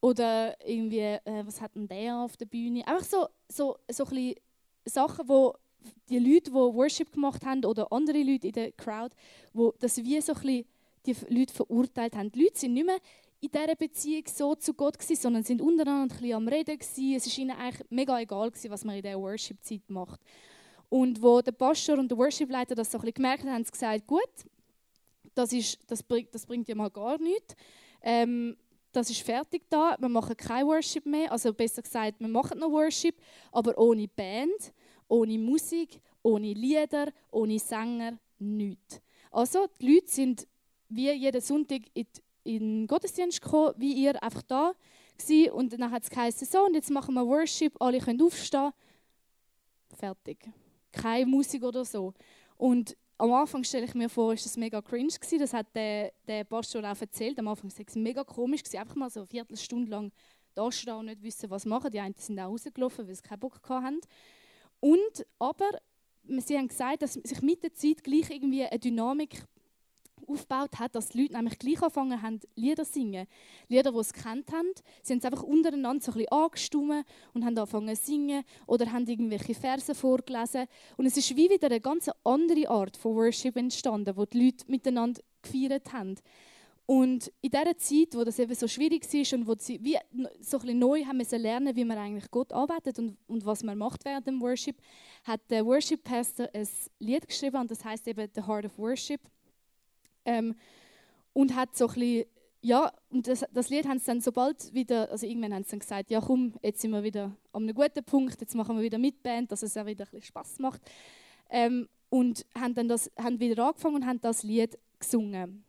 Oder 0.00 0.56
irgendwie, 0.66 1.00
äh, 1.00 1.44
was 1.44 1.60
hat 1.60 1.74
denn 1.76 1.86
der 1.86 2.16
auf 2.16 2.36
der 2.36 2.46
Bühne? 2.46 2.86
Einfach 2.86 3.04
so, 3.04 3.28
so, 3.48 3.76
so 3.90 4.04
ein 4.06 4.34
Sachen, 4.84 5.28
wo 5.28 5.54
die 6.08 6.18
Leute, 6.18 6.50
die 6.50 6.54
Worship 6.54 7.12
gemacht 7.12 7.44
haben 7.44 7.64
oder 7.64 7.92
andere 7.92 8.22
Leute 8.22 8.48
in 8.48 8.52
der 8.52 8.72
Crowd, 8.72 9.14
wo 9.52 9.74
das 9.78 9.98
wie 9.98 10.20
so 10.20 10.32
ein 10.32 10.64
die 11.06 11.16
Leute 11.28 11.54
verurteilt 11.54 12.16
haben. 12.16 12.32
Die 12.32 12.42
Leute 12.42 12.58
sind 12.58 12.74
nicht 12.74 12.86
mehr 12.86 12.98
in 13.40 13.50
dieser 13.50 13.74
Beziehung 13.74 14.24
so 14.26 14.54
zu 14.54 14.74
Gott 14.74 14.98
gewesen, 14.98 15.20
sondern 15.20 15.42
sind 15.42 15.60
untereinander 15.60 16.16
ein 16.20 16.32
am 16.32 16.48
Reden 16.48 16.78
gewesen. 16.78 17.14
Es 17.14 17.26
ist 17.26 17.38
ihnen 17.38 17.56
eigentlich 17.56 17.86
mega 17.90 18.18
egal 18.20 18.50
gewesen, 18.50 18.70
was 18.70 18.84
man 18.84 18.96
in 18.96 19.02
dieser 19.02 19.20
Worship-Zeit 19.20 19.88
macht. 19.88 20.20
Und 20.88 21.20
wo 21.20 21.40
der 21.40 21.52
Pastor 21.52 21.98
und 21.98 22.10
der 22.10 22.18
Worship-Leiter 22.18 22.74
das 22.74 22.90
so 22.90 22.98
ein 22.98 23.02
bisschen 23.02 23.14
gemerkt 23.14 23.42
haben, 23.42 23.52
haben 23.52 23.64
sie 23.64 23.72
gesagt, 23.72 24.06
gut, 24.06 24.30
das, 25.34 25.52
ist, 25.52 25.78
das, 25.86 26.02
bringt, 26.02 26.34
das 26.34 26.46
bringt 26.46 26.68
ja 26.68 26.74
mal 26.74 26.90
gar 26.90 27.18
nichts. 27.18 27.54
Ähm, 28.02 28.56
das 28.92 29.10
ist 29.10 29.20
fertig 29.20 29.64
da, 29.68 29.96
wir 29.98 30.08
machen 30.08 30.36
kein 30.36 30.66
Worship 30.66 31.04
mehr, 31.04 31.30
also 31.30 31.52
besser 31.52 31.82
gesagt, 31.82 32.18
wir 32.18 32.28
machen 32.28 32.58
noch 32.58 32.70
Worship, 32.70 33.16
aber 33.52 33.76
ohne 33.76 34.08
Band, 34.08 34.72
ohne 35.06 35.38
Musik, 35.38 36.00
ohne 36.22 36.54
Lieder, 36.54 37.12
ohne 37.30 37.58
Sänger, 37.58 38.18
nichts. 38.38 39.02
Also 39.30 39.66
die 39.80 39.94
Leute 39.94 40.08
sind 40.08 40.46
wie 40.88 41.10
jeden 41.10 41.40
Sonntag 41.42 41.82
in, 41.92 42.06
in 42.46 42.58
den 42.60 42.86
Gottesdienst 42.86 43.42
gekommen, 43.42 43.74
wie 43.76 43.92
ihr, 43.92 44.22
einfach 44.22 44.42
da 44.42 44.72
gewesen. 45.18 45.52
und 45.52 45.72
dann 45.72 45.90
hat 45.90 46.04
es 46.04 46.10
geheißen, 46.10 46.46
so 46.46 46.64
und 46.64 46.74
jetzt 46.74 46.90
machen 46.90 47.14
wir 47.14 47.26
Worship, 47.26 47.74
alle 47.80 47.98
können 47.98 48.22
aufstehen. 48.22 48.72
Fertig. 49.94 50.38
Keine 50.92 51.26
Musik 51.26 51.62
oder 51.62 51.84
so. 51.84 52.12
Und 52.56 52.96
am 53.18 53.32
Anfang 53.32 53.64
stelle 53.64 53.86
ich 53.86 53.94
mir 53.94 54.08
vor, 54.08 54.34
ist 54.34 54.44
das 54.44 54.56
mega 54.56 54.82
cringe 54.82 55.08
gewesen. 55.08 55.38
Das 55.38 55.54
hat 55.54 55.74
der, 55.74 56.12
der 56.26 56.44
Pastor 56.44 56.82
auch 56.84 57.00
erzählt. 57.00 57.38
Am 57.38 57.48
Anfang 57.48 57.70
war 57.70 57.84
es 57.86 57.94
mega 57.94 58.24
komisch 58.24 58.62
gewesen. 58.62 58.78
Einfach 58.78 58.94
mal 58.94 59.10
so 59.10 59.20
eine 59.20 59.26
Viertelstunde 59.26 59.90
lang 59.90 60.12
da 60.54 60.70
stehen 60.70 60.94
und 60.94 61.06
nicht 61.06 61.22
wissen, 61.22 61.48
was 61.50 61.64
machen. 61.64 61.90
Die 61.90 62.00
einen 62.00 62.14
sind 62.14 62.38
auch 62.38 62.50
rausgelaufen, 62.50 63.06
weil 63.06 63.14
sie 63.14 63.22
keinen 63.22 63.40
Bock 63.40 63.60
hatten. 63.68 64.00
Und 64.80 65.26
aber 65.38 65.70
sie 66.26 66.58
haben 66.58 66.68
gesagt, 66.68 67.02
dass 67.02 67.14
sich 67.14 67.42
mit 67.42 67.62
der 67.62 67.72
Zeit 67.72 68.04
gleich 68.04 68.30
irgendwie 68.30 68.64
eine 68.64 68.78
Dynamik 68.78 69.42
aufgebaut 70.28 70.78
hat, 70.78 70.94
dass 70.94 71.08
die 71.08 71.22
Leute 71.22 71.34
nämlich 71.34 71.58
gleich 71.58 71.82
angefangen 71.82 72.20
haben, 72.22 72.40
Lieder 72.54 72.84
zu 72.84 72.92
singen. 72.92 73.26
Lieder, 73.68 73.92
die 73.92 74.02
sie 74.02 74.12
kennt 74.12 74.52
haben. 74.52 74.72
Sie 75.02 75.12
haben 75.12 75.18
es 75.18 75.24
einfach 75.24 75.42
untereinander 75.42 76.04
so 76.04 76.12
ein 76.12 76.18
bisschen 76.18 76.32
angestimmt 76.32 77.06
und 77.34 77.44
haben 77.44 77.58
angefangen 77.58 77.96
zu 77.96 78.04
singen 78.04 78.44
oder 78.66 78.90
haben 78.92 79.06
irgendwelche 79.06 79.54
Verse 79.54 79.94
vorgelesen. 79.94 80.66
Und 80.96 81.06
es 81.06 81.16
ist 81.16 81.36
wie 81.36 81.50
wieder 81.50 81.66
eine 81.66 81.80
ganz 81.80 82.10
andere 82.24 82.68
Art 82.68 82.96
von 82.96 83.14
Worship 83.14 83.56
entstanden, 83.56 84.16
wo 84.16 84.24
die 84.24 84.44
Leute 84.44 84.64
miteinander 84.68 85.20
gefeiert 85.42 85.92
haben. 85.92 86.16
Und 86.86 87.32
in 87.42 87.50
dieser 87.50 87.76
Zeit, 87.76 88.14
wo 88.14 88.22
das 88.22 88.38
eben 88.38 88.54
so 88.54 88.68
schwierig 88.68 89.12
war 89.12 89.38
und 89.38 89.46
wo 89.48 89.54
sie 89.58 89.82
wie 89.82 89.98
so 90.40 90.58
ein 90.58 90.62
bisschen 90.62 90.78
neu 90.78 91.04
haben 91.04 91.20
lernen, 91.20 91.74
wie 91.74 91.84
man 91.84 91.98
eigentlich 91.98 92.30
Gott 92.30 92.52
arbeitet 92.52 93.00
und, 93.00 93.18
und 93.26 93.44
was 93.44 93.64
man 93.64 93.76
macht 93.76 94.04
während 94.04 94.28
dem 94.28 94.40
Worship, 94.40 94.76
hat 95.24 95.40
der 95.50 95.66
Worship 95.66 96.04
Pastor 96.04 96.48
ein 96.54 96.68
Lied 97.00 97.26
geschrieben 97.26 97.56
und 97.56 97.72
das 97.72 97.84
heißt 97.84 98.06
eben 98.06 98.30
The 98.32 98.42
Heart 98.46 98.66
of 98.66 98.78
Worship. 98.78 99.20
Ähm, 100.26 100.54
und 101.32 101.54
hat 101.54 101.74
so 101.76 101.86
ein 101.86 101.94
bisschen, 101.94 102.26
ja, 102.60 102.92
und 103.10 103.28
das, 103.28 103.44
das 103.52 103.70
Lied 103.70 103.86
haben 103.86 103.98
sie 103.98 104.06
dann 104.06 104.20
sobald 104.20 104.74
wieder, 104.74 105.10
also 105.10 105.26
irgendwann 105.26 105.54
haben 105.54 105.64
sie 105.64 105.70
dann 105.70 105.78
gesagt, 105.78 106.10
ja 106.10 106.20
komm, 106.20 106.54
jetzt 106.62 106.80
sind 106.80 106.90
wir 106.90 107.02
wieder 107.02 107.36
an 107.52 107.62
einem 107.62 107.74
guten 107.74 108.04
Punkt, 108.04 108.40
jetzt 108.40 108.54
machen 108.54 108.76
wir 108.76 108.82
wieder 108.82 108.98
mit 108.98 109.22
Band, 109.22 109.52
dass 109.52 109.62
es 109.62 109.76
auch 109.76 109.86
wieder 109.86 110.04
ein 110.04 110.10
bisschen 110.10 110.22
Spass 110.22 110.58
macht. 110.58 110.82
Ähm, 111.48 111.88
und 112.10 112.44
haben 112.58 112.74
dann 112.74 112.88
das, 112.88 113.10
haben 113.16 113.40
wieder 113.40 113.66
angefangen 113.66 113.96
und 113.96 114.06
haben 114.06 114.20
das 114.20 114.42
Lied 114.42 114.78
gesungen. 114.98 115.64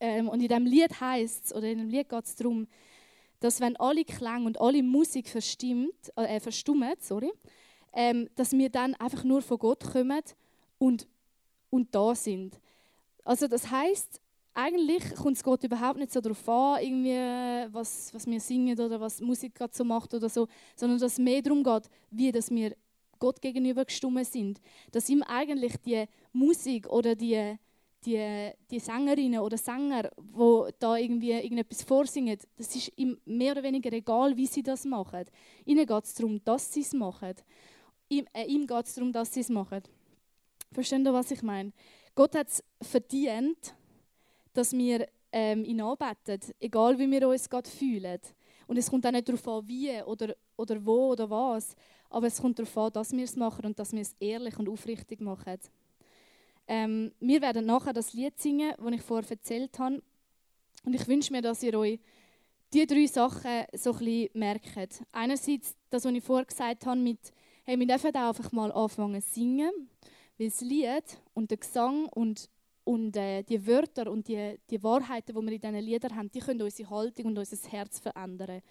Ähm, 0.00 0.28
und 0.28 0.40
in 0.40 0.48
dem 0.48 0.66
Lied 0.66 1.00
heißt 1.00 1.46
es, 1.46 1.54
oder 1.54 1.68
in 1.68 1.78
dem 1.78 1.88
Lied 1.88 2.08
geht 2.08 2.24
es 2.24 2.34
darum, 2.34 2.66
dass 3.40 3.60
wenn 3.60 3.76
alle 3.76 4.04
Klang 4.04 4.46
und 4.46 4.60
alle 4.60 4.82
Musik 4.82 5.28
verstimmt, 5.28 6.12
äh, 6.16 6.40
verstummt, 6.40 7.02
sorry, 7.02 7.32
ähm, 7.92 8.28
dass 8.34 8.52
wir 8.52 8.70
dann 8.70 8.94
einfach 8.94 9.24
nur 9.24 9.42
von 9.42 9.58
Gott 9.58 9.84
kommen 9.84 10.22
und, 10.78 11.06
und 11.70 11.94
da 11.94 12.14
sind. 12.14 12.58
Also 13.26 13.48
das 13.48 13.68
heißt, 13.68 14.20
eigentlich 14.54 15.16
kommt 15.16 15.36
es 15.36 15.42
Gott 15.42 15.64
überhaupt 15.64 15.98
nicht 15.98 16.12
so 16.12 16.20
darauf 16.20 16.48
an, 16.48 16.80
irgendwie, 16.80 17.74
was, 17.74 18.14
was 18.14 18.24
wir 18.24 18.38
singen 18.38 18.78
oder 18.78 19.00
was 19.00 19.20
Musik 19.20 19.56
gerade 19.56 19.74
so 19.74 19.84
macht 19.84 20.14
oder 20.14 20.28
so, 20.28 20.46
sondern 20.76 21.00
dass 21.00 21.14
es 21.14 21.18
mehr 21.18 21.42
darum 21.42 21.64
geht, 21.64 21.90
wie 22.10 22.30
dass 22.30 22.50
wir 22.50 22.76
Gott 23.18 23.42
gegenüber 23.42 23.84
gestummen 23.84 24.24
sind. 24.24 24.60
Dass 24.92 25.08
ihm 25.08 25.24
eigentlich 25.24 25.76
die 25.84 26.04
Musik 26.32 26.88
oder 26.88 27.16
die, 27.16 27.56
die, 28.04 28.50
die 28.70 28.78
Sängerinnen 28.78 29.40
oder 29.40 29.58
Sänger, 29.58 30.04
die 30.16 30.70
da 30.78 30.96
irgendwie 30.96 31.32
irgendetwas 31.32 31.82
vorsingen, 31.82 32.38
das 32.56 32.76
ist 32.76 32.92
ihm 32.94 33.18
mehr 33.24 33.52
oder 33.52 33.64
weniger 33.64 33.92
egal, 33.92 34.36
wie 34.36 34.46
sie 34.46 34.62
das 34.62 34.84
machen. 34.84 35.24
Ihnen 35.64 35.84
geht 35.84 36.04
es 36.04 36.14
darum, 36.14 36.40
dass 36.44 36.72
sie 36.72 36.82
es 36.82 36.92
machen. 36.92 37.34
Ihm, 38.08 38.24
äh, 38.32 38.44
ihm 38.44 38.68
geht 38.68 38.86
es 38.86 38.94
darum, 38.94 39.12
dass 39.12 39.34
sie 39.34 39.40
es 39.40 39.48
machen. 39.48 39.82
Verstehen 40.72 41.04
Sie, 41.04 41.12
was 41.12 41.30
ich 41.32 41.42
meine? 41.42 41.72
Gott 42.16 42.34
hat 42.34 42.48
es 42.48 42.64
verdient, 42.80 43.74
dass 44.54 44.72
wir 44.72 45.06
ähm, 45.30 45.64
ihn 45.66 45.82
anbeten, 45.82 46.40
egal 46.58 46.98
wie 46.98 47.10
wir 47.10 47.28
uns 47.28 47.48
gerade 47.48 47.68
fühlen. 47.68 48.18
Und 48.66 48.78
es 48.78 48.90
kommt 48.90 49.06
auch 49.06 49.12
nicht 49.12 49.28
darauf 49.28 49.46
an, 49.46 49.68
wie 49.68 50.02
oder, 50.02 50.34
oder 50.56 50.84
wo 50.84 51.10
oder 51.12 51.28
was, 51.28 51.76
aber 52.08 52.26
es 52.26 52.40
kommt 52.40 52.58
darauf 52.58 52.76
an, 52.78 52.92
dass 52.94 53.12
wir 53.12 53.22
es 53.22 53.36
machen 53.36 53.66
und 53.66 53.78
dass 53.78 53.92
wir 53.92 54.00
es 54.00 54.16
ehrlich 54.18 54.58
und 54.58 54.68
aufrichtig 54.68 55.20
machen. 55.20 55.58
Ähm, 56.66 57.12
wir 57.20 57.42
werden 57.42 57.66
nachher 57.66 57.92
das 57.92 58.14
Lied 58.14 58.40
singen, 58.40 58.72
das 58.78 58.92
ich 58.94 59.02
vorher 59.02 59.30
erzählt 59.30 59.78
habe. 59.78 60.02
Und 60.84 60.94
ich 60.94 61.06
wünsche 61.06 61.32
mir, 61.32 61.42
dass 61.42 61.62
ihr 61.62 61.78
euch 61.78 62.00
diese 62.72 62.86
drei 62.86 63.06
Sachen 63.06 63.64
so 63.74 63.92
ein 63.92 63.98
bisschen 63.98 64.30
merkt. 64.32 65.02
Einerseits 65.12 65.76
das, 65.90 66.06
was 66.06 66.12
ich 66.12 66.24
vorher 66.24 66.46
gesagt 66.46 66.86
habe, 66.86 66.98
mit, 66.98 67.18
hey, 67.64 67.78
wir 67.78 67.86
dürfen 67.86 68.16
auch 68.16 68.28
einfach 68.28 68.52
mal 68.52 68.72
anfangen 68.72 69.20
zu 69.20 69.34
singen. 69.34 69.70
Weil 70.38 70.48
das 70.48 70.62
Lied 70.62 71.20
und 71.36 71.50
der 71.50 71.58
Gesang 71.58 72.06
und, 72.06 72.48
und 72.84 73.14
äh, 73.14 73.42
die 73.42 73.66
Wörter 73.66 74.10
und 74.10 74.26
die, 74.26 74.58
die 74.70 74.82
Wahrheiten, 74.82 75.34
die 75.34 75.42
wir 75.42 75.52
in 75.52 75.60
diesen 75.60 75.76
Liedern 75.76 76.16
haben, 76.16 76.30
die 76.32 76.40
können 76.40 76.62
unsere 76.62 76.88
Haltung 76.88 77.26
und 77.26 77.38
unser 77.38 77.70
Herz 77.70 78.00
verändern. 78.00 78.62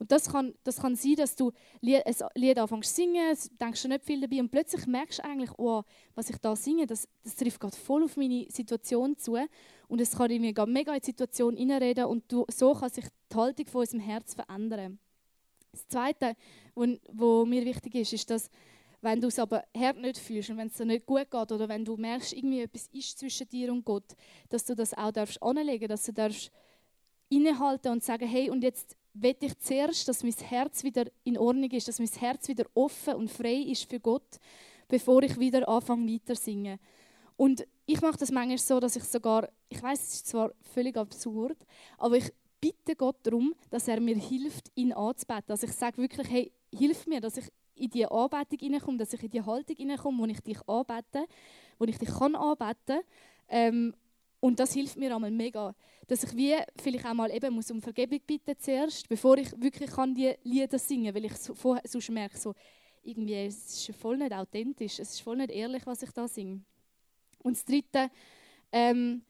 Und 0.00 0.10
das 0.10 0.30
kann, 0.30 0.54
das 0.64 0.78
kann 0.78 0.96
sein, 0.96 1.14
dass 1.14 1.36
du 1.36 1.52
ein 1.82 2.02
Lied 2.34 2.58
anfängst 2.58 2.90
zu 2.90 3.02
singen, 3.02 3.36
denkst 3.60 3.82
du 3.82 3.88
nicht 3.88 4.04
viel 4.04 4.20
dabei 4.20 4.40
und 4.40 4.50
plötzlich 4.50 4.86
merkst 4.86 5.20
du 5.20 5.24
eigentlich, 5.24 5.50
oh, 5.58 5.82
was 6.16 6.28
ich 6.30 6.38
da 6.38 6.56
singe, 6.56 6.86
das, 6.86 7.08
das 7.22 7.36
trifft 7.36 7.60
gerade 7.60 7.76
voll 7.76 8.02
auf 8.02 8.16
meine 8.16 8.46
Situation 8.50 9.16
zu 9.16 9.38
und 9.86 10.00
es 10.00 10.16
kann 10.16 10.30
irgendwie 10.30 10.54
mega 10.66 10.94
in 10.94 11.00
die 11.00 11.06
Situation 11.06 11.56
hineinreden 11.56 12.06
und 12.06 12.30
du, 12.30 12.46
so 12.48 12.74
kann 12.74 12.90
sich 12.90 13.06
die 13.30 13.36
Haltung 13.36 13.66
von 13.66 13.80
unserem 13.82 14.00
Herz 14.00 14.34
verändern. 14.34 14.98
Das 15.70 15.86
Zweite, 15.86 16.34
was 16.74 17.46
mir 17.46 17.64
wichtig 17.64 17.94
ist, 17.94 18.12
ist, 18.12 18.30
dass 18.30 18.50
wenn 19.00 19.20
du 19.20 19.28
es 19.28 19.38
aber 19.38 19.64
hart 19.76 19.98
nicht 19.98 20.18
fühlst 20.18 20.50
und 20.50 20.56
wenn 20.56 20.68
es 20.68 20.74
dir 20.74 20.84
nicht 20.84 21.06
gut 21.06 21.30
geht 21.30 21.52
oder 21.52 21.68
wenn 21.68 21.84
du 21.84 21.96
merkst, 21.96 22.32
irgendwie 22.32 22.62
etwas 22.62 22.88
ist 22.92 23.18
zwischen 23.18 23.48
dir 23.48 23.72
und 23.72 23.84
Gott, 23.84 24.16
dass 24.48 24.64
du 24.64 24.74
das 24.74 24.94
auch 24.94 25.12
darfst 25.12 25.42
anlegen, 25.42 25.88
dass 25.88 26.04
du 26.04 26.12
darfst 26.12 26.50
innehalten 27.28 27.92
und 27.92 28.02
sagen, 28.02 28.26
hey, 28.26 28.50
und 28.50 28.62
jetzt 28.62 28.96
will 29.14 29.36
ich 29.40 29.58
zuerst, 29.58 30.08
dass 30.08 30.22
mein 30.22 30.32
Herz 30.32 30.82
wieder 30.82 31.06
in 31.24 31.38
Ordnung 31.38 31.70
ist, 31.70 31.88
dass 31.88 31.98
mein 31.98 32.08
Herz 32.08 32.48
wieder 32.48 32.64
offen 32.74 33.14
und 33.14 33.30
frei 33.30 33.54
ist 33.54 33.88
für 33.88 34.00
Gott, 34.00 34.38
bevor 34.88 35.22
ich 35.22 35.38
wieder 35.38 35.68
anfange 35.68 36.12
weiter 36.12 36.34
singen. 36.34 36.78
Und 37.36 37.66
ich 37.86 38.00
mache 38.00 38.18
das 38.18 38.30
manchmal 38.30 38.58
so, 38.58 38.80
dass 38.80 38.96
ich 38.96 39.04
sogar, 39.04 39.48
ich 39.68 39.82
weiß, 39.82 40.00
es 40.00 40.14
ist 40.14 40.26
zwar 40.28 40.52
völlig 40.74 40.96
absurd, 40.96 41.56
aber 41.96 42.16
ich 42.16 42.32
bitte 42.60 42.96
Gott 42.96 43.18
darum, 43.22 43.54
dass 43.70 43.88
er 43.88 44.00
mir 44.00 44.16
hilft, 44.16 44.70
ihn 44.74 44.92
anzubeten. 44.92 45.50
Also 45.50 45.66
ich 45.66 45.72
sage 45.72 45.98
wirklich, 45.98 46.28
hey, 46.28 46.52
hilf 46.72 47.06
mir, 47.06 47.20
dass 47.20 47.36
ich 47.36 47.46
in 47.78 47.90
die 47.90 48.06
Anbetung 48.06 48.58
hineinkomme, 48.58 48.98
dass 48.98 49.12
ich 49.12 49.22
in 49.22 49.30
die 49.30 49.42
Haltung 49.42 49.76
hineinkomme, 49.76 50.22
wo 50.22 50.26
ich 50.26 50.40
dich 50.40 50.58
anbete, 50.68 51.26
wo 51.78 51.84
ich 51.84 51.98
dich 51.98 52.08
kann 52.08 52.34
anbeten 52.34 53.00
ähm, 53.48 53.94
Und 54.40 54.58
das 54.60 54.72
hilft 54.72 54.96
mir 54.96 55.14
einmal 55.14 55.30
mega, 55.30 55.74
dass 56.06 56.24
ich 56.24 56.36
wie 56.36 56.56
vielleicht 56.76 57.06
auch 57.06 57.14
mal 57.14 57.30
eben 57.30 57.54
muss 57.54 57.70
um 57.70 57.82
Vergebung 57.82 58.20
bitten 58.26 58.58
zuerst, 58.58 59.08
bevor 59.08 59.36
ich 59.38 59.50
wirklich 59.60 59.90
kann 59.90 60.14
die 60.14 60.34
Lieder 60.42 60.78
singen, 60.78 61.14
weil 61.14 61.24
ich 61.24 61.36
so, 61.36 61.54
sonst 61.84 62.10
merke 62.10 62.38
so, 62.38 62.54
irgendwie 63.02 63.34
es 63.34 63.88
ist 63.88 63.96
voll 63.96 64.16
nicht 64.16 64.32
authentisch, 64.32 64.98
es 64.98 65.10
ist 65.10 65.20
voll 65.20 65.36
nicht 65.36 65.50
ehrlich, 65.50 65.86
was 65.86 66.02
ich 66.02 66.10
da 66.10 66.28
singe. 66.28 66.60
Und 67.42 67.56
das 67.56 67.64
Dritte, 67.64 68.10
ähm, 68.72 69.22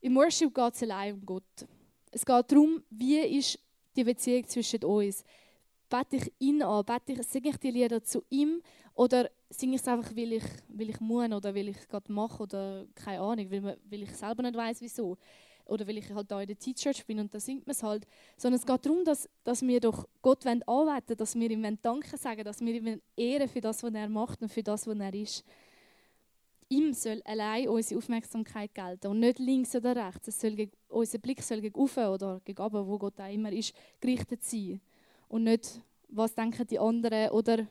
im 0.00 0.16
Worship 0.16 0.54
geht 0.54 0.74
es 0.74 0.82
allein 0.82 1.14
um 1.14 1.24
Gott. 1.24 1.66
Es 2.10 2.24
geht 2.24 2.52
darum, 2.52 2.82
wie 2.90 3.18
ist 3.20 3.58
die 3.96 4.04
Beziehung 4.04 4.46
zwischen 4.46 4.84
uns. 4.84 5.24
Bete 5.92 6.16
ich 6.16 6.32
ihn 6.38 6.62
an, 6.62 6.86
bete 6.86 7.12
ich, 7.12 7.22
singe 7.26 7.50
ich 7.50 7.58
die 7.58 7.70
Lieder 7.70 8.02
zu 8.02 8.24
ihm 8.30 8.62
oder 8.94 9.28
singe 9.50 9.74
ich 9.74 9.82
es 9.82 9.88
einfach, 9.88 10.16
weil 10.16 10.32
ich, 10.32 10.44
weil 10.68 10.88
ich 10.88 11.00
muss 11.00 11.30
oder 11.30 11.54
weil 11.54 11.68
ich 11.68 11.86
gerade 11.86 12.10
mache 12.10 12.44
oder 12.44 12.86
keine 12.94 13.20
Ahnung, 13.20 13.50
weil, 13.50 13.78
weil 13.90 14.02
ich 14.02 14.16
selber 14.16 14.42
nicht 14.42 14.56
weiß 14.56 14.80
wieso. 14.80 15.18
Oder 15.66 15.86
weil 15.86 15.98
ich 15.98 16.10
halt 16.10 16.30
da 16.30 16.40
in 16.40 16.46
der 16.46 16.58
Teachchurch 16.58 17.04
bin 17.04 17.18
und 17.20 17.34
da 17.34 17.38
singt 17.38 17.66
man 17.66 17.72
es 17.72 17.82
halt. 17.82 18.06
Sondern 18.38 18.58
es 18.58 18.66
geht 18.66 18.86
darum, 18.86 19.04
dass, 19.04 19.28
dass 19.44 19.60
wir 19.60 19.80
doch 19.80 20.08
Gott 20.22 20.46
anbeten 20.46 20.66
wollen, 20.66 21.16
dass 21.18 21.34
wir 21.34 21.50
ihm 21.50 21.78
Danke 21.82 22.16
sagen 22.16 22.42
dass 22.42 22.62
wir 22.62 22.74
ihm 22.74 23.00
ehren 23.14 23.48
für 23.48 23.60
das, 23.60 23.82
was 23.82 23.92
er 23.92 24.08
macht 24.08 24.40
und 24.40 24.48
für 24.48 24.62
das, 24.62 24.86
was 24.86 24.98
er 24.98 25.12
ist. 25.12 25.44
Ihm 26.70 26.94
soll 26.94 27.20
allein 27.26 27.68
unsere 27.68 27.98
Aufmerksamkeit 27.98 28.74
gelten 28.74 29.08
und 29.08 29.20
nicht 29.20 29.38
links 29.38 29.76
oder 29.76 29.94
rechts. 29.94 30.28
Es 30.28 30.40
soll 30.40 30.70
unser 30.88 31.18
Blick 31.18 31.42
soll 31.42 31.60
gegen 31.60 31.78
oben 31.78 32.06
oder 32.06 32.40
gegen 32.46 32.62
oben, 32.62 32.86
wo 32.86 32.96
Gott 32.96 33.20
auch 33.20 33.30
immer 33.30 33.52
ist, 33.52 33.74
gerichtet 34.00 34.42
sein. 34.42 34.80
Und 35.32 35.44
nicht, 35.44 35.80
was 36.08 36.34
denken 36.34 36.66
die 36.66 36.78
anderen 36.78 37.30
oder 37.30 37.66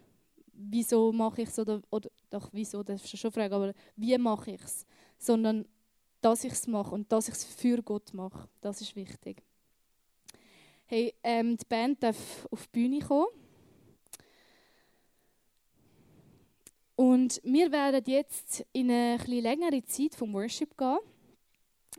wieso 0.51 1.11
mache 1.11 1.43
ich 1.43 1.49
es 1.49 1.59
oder, 1.59 1.79
oder 1.91 2.09
doch 2.31 2.49
wieso, 2.51 2.81
das 2.81 3.03
ist 3.03 3.19
schon 3.19 3.31
eine 3.31 3.49
Frage, 3.49 3.55
aber 3.55 3.73
wie 3.95 4.17
mache 4.17 4.49
ich 4.49 4.63
es? 4.63 4.83
Sondern, 5.19 5.67
dass 6.21 6.43
ich 6.43 6.53
es 6.53 6.65
mache 6.65 6.95
und 6.95 7.11
dass 7.11 7.27
ich 7.27 7.35
es 7.35 7.43
für 7.45 7.83
Gott 7.83 8.15
mache. 8.15 8.49
Das 8.61 8.81
ist 8.81 8.95
wichtig. 8.95 9.43
Hey, 10.87 11.13
ähm, 11.21 11.55
die 11.55 11.65
Band 11.65 12.01
darf 12.01 12.47
auf 12.49 12.65
die 12.65 12.79
Bühne 12.79 12.99
kommen. 12.99 13.27
Und 16.95 17.39
wir 17.43 17.71
werden 17.71 18.03
jetzt 18.07 18.65
in 18.73 18.89
eine 18.89 19.13
etwas 19.13 19.27
längere 19.27 19.83
Zeit 19.83 20.15
vom 20.15 20.33
Worship 20.33 20.75
gehen, 20.75 20.97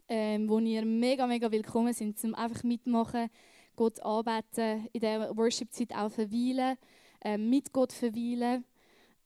ähm, 0.08 0.48
wo 0.48 0.58
ihr 0.58 0.84
mega, 0.84 1.24
mega 1.24 1.48
willkommen 1.52 1.92
sind, 1.92 2.18
um 2.24 2.34
einfach 2.34 2.64
mitmachen, 2.64 3.30
Gott 3.82 4.00
anbeten, 4.04 4.88
in 4.92 5.00
der 5.00 5.36
Worship-Zeit 5.36 5.92
auch 5.92 6.08
verweilen 6.08 6.76
äh, 7.24 7.36
mit 7.36 7.72
Gott 7.72 7.92
verweilen. 7.92 8.64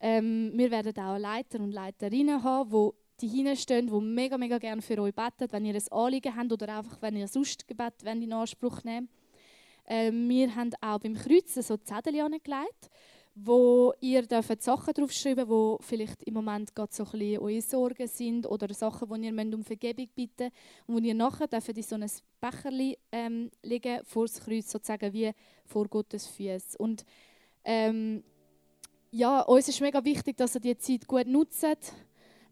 Ähm, 0.01 0.51
wir 0.55 0.71
werden 0.71 0.97
auch 0.97 1.19
Leiter 1.19 1.61
und 1.61 1.73
Leiterinnen 1.73 2.43
haben, 2.43 2.73
wo 2.73 2.95
die 3.21 3.29
hinstehen, 3.29 3.87
die 3.87 4.01
mega, 4.01 4.39
mega 4.39 4.57
gerne 4.57 4.81
für 4.81 4.99
euch 5.03 5.15
beten, 5.15 5.53
wenn 5.53 5.67
ihr 5.67 5.75
ein 5.75 5.93
Anliegen 5.93 6.35
habt 6.35 6.53
oder 6.53 6.79
einfach, 6.79 7.03
wenn 7.03 7.17
ihr 7.17 7.29
sonst 7.29 7.69
Gebet 7.69 8.03
in 8.03 8.33
Anspruch 8.33 8.83
nehmt. 8.83 9.11
Ähm, 9.87 10.27
wir 10.27 10.55
haben 10.57 10.71
auch 10.81 11.01
beim 11.01 11.15
Kreuzen 11.15 11.63
so 11.63 11.77
Zettel 11.77 12.19
angelegt, 12.19 12.91
wo 13.38 13.93
ihr 14.00 14.23
dürft 14.23 14.62
Sachen 14.62 14.95
draufschreiben 14.95 15.47
wo 15.47 15.78
vielleicht 15.83 16.23
im 16.23 16.33
Moment 16.33 16.75
gerade 16.75 16.93
so 16.93 17.05
ein 17.05 17.11
bisschen 17.11 17.38
eure 17.38 17.61
Sorgen 17.61 18.09
sind 18.09 18.47
oder 18.47 18.73
Sachen, 18.73 19.12
die 19.12 19.26
ihr 19.26 19.55
um 19.55 19.62
Vergebung 19.62 20.09
bitten 20.14 20.50
und 20.87 20.95
wo 20.95 20.99
ihr 20.99 21.14
nachher 21.14 21.47
dürft 21.47 21.69
in 21.69 21.83
so 21.83 21.97
ein 21.97 22.11
Becherli 22.40 22.97
ähm, 23.12 23.50
legen 23.62 24.00
vor 24.05 24.25
das 24.25 24.40
Kreuz, 24.40 24.71
sozusagen 24.71 25.12
wie 25.12 25.33
vor 25.66 25.87
Gottes 25.87 26.26
Füßen. 26.26 26.76
Und 26.78 27.05
ähm, 27.62 28.25
ja, 29.11 29.43
uns 29.43 29.69
ist 29.69 29.83
mega 29.83 30.02
wichtig, 30.02 30.38
dass 30.38 30.55
ihr 30.55 30.61
die 30.61 30.78
Zeit 30.78 31.07
gut 31.07 31.26
nutzt. 31.26 31.93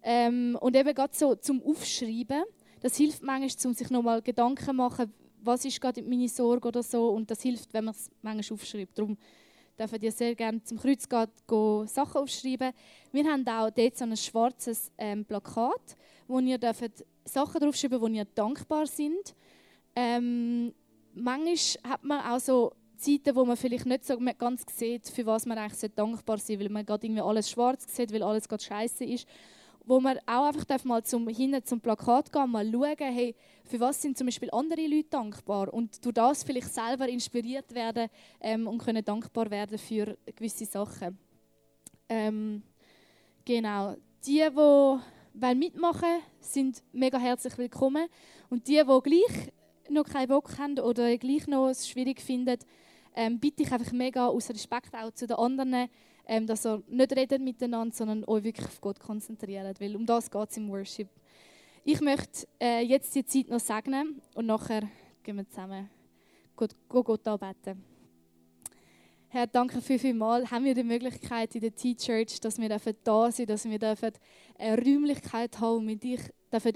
Ähm, 0.03 0.59
und 0.61 0.77
eben 0.77 0.95
gerade 0.95 1.15
so 1.15 1.35
zum 1.35 1.63
Aufschreiben, 1.63 2.45
das 2.81 2.97
hilft 2.99 3.23
manchmal, 3.23 3.71
um 3.71 3.73
sich 3.73 3.89
nochmal 3.89 4.21
Gedanken 4.21 4.67
zu 4.67 4.75
machen, 4.75 5.15
was 5.41 5.65
ist 5.65 5.81
gerade 5.81 6.03
meine 6.03 6.29
Sorge 6.29 6.69
oder 6.69 6.83
so. 6.83 7.09
Und 7.09 7.31
das 7.31 7.41
hilft, 7.41 7.73
wenn 7.73 7.85
man 7.85 7.95
es 7.95 8.11
manchmal 8.21 8.55
aufschreibt. 8.55 8.99
Darum 8.99 9.17
dürft 9.79 10.03
ihr 10.03 10.13
sehr 10.13 10.35
gerne 10.35 10.63
zum 10.63 10.79
Kreuz 10.79 11.09
gehen, 11.09 11.87
Sachen 11.87 12.23
aufschreiben. 12.23 12.73
Wir 13.13 13.25
haben 13.25 13.47
auch 13.47 13.71
dort 13.71 13.97
so 13.97 14.05
ein 14.05 14.17
schwarzes 14.17 14.91
ähm, 14.99 15.25
Plakat, 15.25 15.97
wo 16.29 16.39
ihr 16.41 16.59
dürft 16.59 17.05
Sachen 17.25 17.61
draufschreiben 17.61 18.01
wo 18.01 18.07
ihr 18.07 18.25
dankbar 18.25 18.87
sind. 18.87 19.35
Ähm, 19.97 20.73
manchmal 21.15 21.93
hat 21.93 22.05
man 22.05 22.21
auch 22.21 22.41
so 22.41 22.73
Zeiten, 22.97 23.35
wo 23.35 23.45
man 23.45 23.57
vielleicht 23.57 23.87
nicht 23.87 24.05
so 24.05 24.19
ganz 24.39 24.65
sieht, 24.75 25.09
für 25.09 25.27
was 25.27 25.47
man 25.47 25.59
eigentlich 25.59 25.93
dankbar 25.95 26.39
sein 26.39 26.47
sollte, 26.47 26.65
weil 26.65 26.71
man 26.71 26.87
gerade 26.87 27.07
irgendwie 27.07 27.23
alles 27.23 27.51
schwarz 27.51 27.85
sieht, 27.95 28.13
weil 28.13 28.23
alles 28.23 28.49
gerade 28.49 28.63
scheiße 28.63 29.05
ist. 29.05 29.27
Wo 29.87 30.01
man 30.01 30.19
auch 30.27 30.47
einfach 30.47 30.85
mal 30.85 31.03
zum, 31.05 31.29
hinten 31.29 31.65
zum 31.65 31.81
Plakat 31.81 32.33
gehen 32.33 32.51
mal 32.51 32.71
schauen, 32.71 32.97
hey, 32.99 33.35
für 33.65 33.81
was 33.81 34.01
sind 34.01 34.17
zum 34.17 34.27
Beispiel 34.27 34.49
andere 34.53 34.87
Leute 34.87 35.09
dankbar 35.11 35.73
und 35.73 36.05
durch 36.05 36.15
das 36.15 36.43
vielleicht 36.43 36.73
selber 36.73 37.09
inspiriert 37.09 37.75
werden 37.75 38.09
ähm, 38.41 38.67
und 38.67 38.79
können 38.79 39.05
dankbar 39.05 39.51
werden 39.51 39.79
für 39.79 40.17
gewisse 40.35 40.65
Sachen. 40.65 41.19
Ähm, 42.09 42.63
genau. 43.45 43.97
Die, 44.27 44.43
die 45.35 45.55
mitmachen 45.55 46.21
sind 46.41 46.83
mega 46.93 47.19
herzlich 47.19 47.59
willkommen. 47.59 48.07
Und 48.51 48.69
die, 48.69 48.83
die 48.83 49.01
gleich 49.03 49.53
noch 49.91 50.05
keinen 50.05 50.29
Bock 50.29 50.59
haben 50.59 50.79
oder 50.79 51.17
gleich 51.19 51.47
noch 51.47 51.69
es 51.69 51.89
schwierig 51.89 52.21
finden, 52.21 52.59
ähm, 53.15 53.39
bitte 53.39 53.63
ich 53.63 53.73
einfach 53.73 53.93
mega 53.93 54.27
aus 54.27 54.51
Respekt 54.51 54.95
auch 54.95 55.13
zu 55.13 55.27
den 55.27 55.37
anderen, 55.37 55.89
ähm, 56.27 56.47
dass 56.47 56.67
ihr 56.67 56.83
nicht 56.89 57.17
redet 57.17 57.43
miteinander, 57.43 57.95
sondern 57.95 58.25
euch 58.25 58.45
wirklich 58.45 58.67
auf 58.67 58.81
Gott 58.81 59.01
konzentriert, 59.01 59.81
weil 59.81 59.97
um 59.97 60.07
das 60.07 60.31
geht 60.31 60.51
es 60.51 60.57
im 60.57 60.69
Worship. 60.71 61.09
Ich 61.85 62.01
möchte 62.01 62.47
äh, 62.61 62.81
jetzt 62.83 63.15
die 63.15 63.25
Zeit 63.25 63.49
noch 63.49 63.61
segnen 63.61 64.21
und 64.35 64.47
nachher 64.47 64.83
gehen 65.23 65.37
wir 65.37 65.49
zusammen 65.49 65.91
Gott, 66.57 66.75
Gott 66.89 67.27
anbeten. 67.29 67.83
Herr, 69.29 69.49
danke 69.49 69.81
viel, 69.81 69.99
viel 69.99 70.15
mal. 70.15 70.49
Haben 70.49 70.65
wir 70.65 70.75
die 70.75 70.85
Möglichkeit 70.85 71.55
in 71.57 71.61
der 71.61 71.75
T-Church, 71.75 72.41
dass 72.41 72.57
wir 72.59 72.69
da 72.69 73.33
sind, 73.33 73.51
dass 73.51 73.65
wir 73.65 73.83
eine 73.83 74.77
Räumlichkeit 74.79 75.59
haben, 75.61 75.83
wo 75.83 75.89
wir 75.89 75.97
dich 75.97 76.21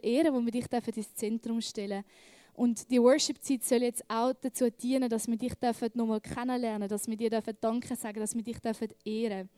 ehren, 0.03 0.35
wo 0.35 0.45
wir 0.45 0.51
dich 0.51 0.67
ins 0.97 1.15
Zentrum 1.15 1.61
stellen 1.61 2.03
dürfen. 2.03 2.38
Und 2.59 2.91
die 2.91 3.01
Worship-Zeit 3.01 3.63
soll 3.63 3.83
jetzt 3.85 4.05
auch 4.09 4.33
dazu 4.33 4.69
dienen, 4.69 5.09
dass 5.09 5.29
wir 5.29 5.37
dich 5.37 5.53
nochmal 5.95 6.21
kennenlernen 6.21 6.89
dass 6.89 7.07
wir 7.07 7.17
dir 7.17 7.31
Danke 7.61 7.95
sagen 7.95 8.19
dass 8.19 8.35
wir 8.35 8.43
dich 8.43 8.59
ehren 9.05 9.49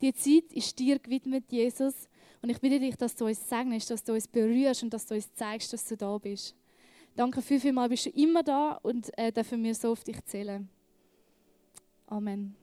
Die 0.00 0.14
Zeit 0.14 0.50
ist 0.54 0.78
dir 0.78 0.98
gewidmet, 0.98 1.44
Jesus. 1.50 2.08
Und 2.40 2.48
ich 2.48 2.58
bitte 2.58 2.80
dich, 2.80 2.96
dass 2.96 3.14
du 3.16 3.26
uns 3.26 3.46
segnest, 3.46 3.90
dass 3.90 4.02
du 4.02 4.14
uns 4.14 4.26
berührst 4.26 4.82
und 4.82 4.94
dass 4.94 5.04
du 5.04 5.14
uns 5.14 5.30
zeigst, 5.34 5.74
dass 5.74 5.84
du 5.84 5.96
da 5.98 6.16
bist. 6.16 6.54
Danke 7.14 7.42
viel, 7.42 7.60
viel 7.60 7.74
mal, 7.74 7.90
bist 7.90 8.06
du 8.06 8.10
immer 8.10 8.42
da 8.42 8.78
und 8.82 9.10
äh, 9.18 9.30
dürfen 9.30 9.62
wir 9.62 9.74
so 9.74 9.92
auf 9.92 10.02
dich 10.02 10.24
zählen. 10.24 10.70
Amen. 12.06 12.56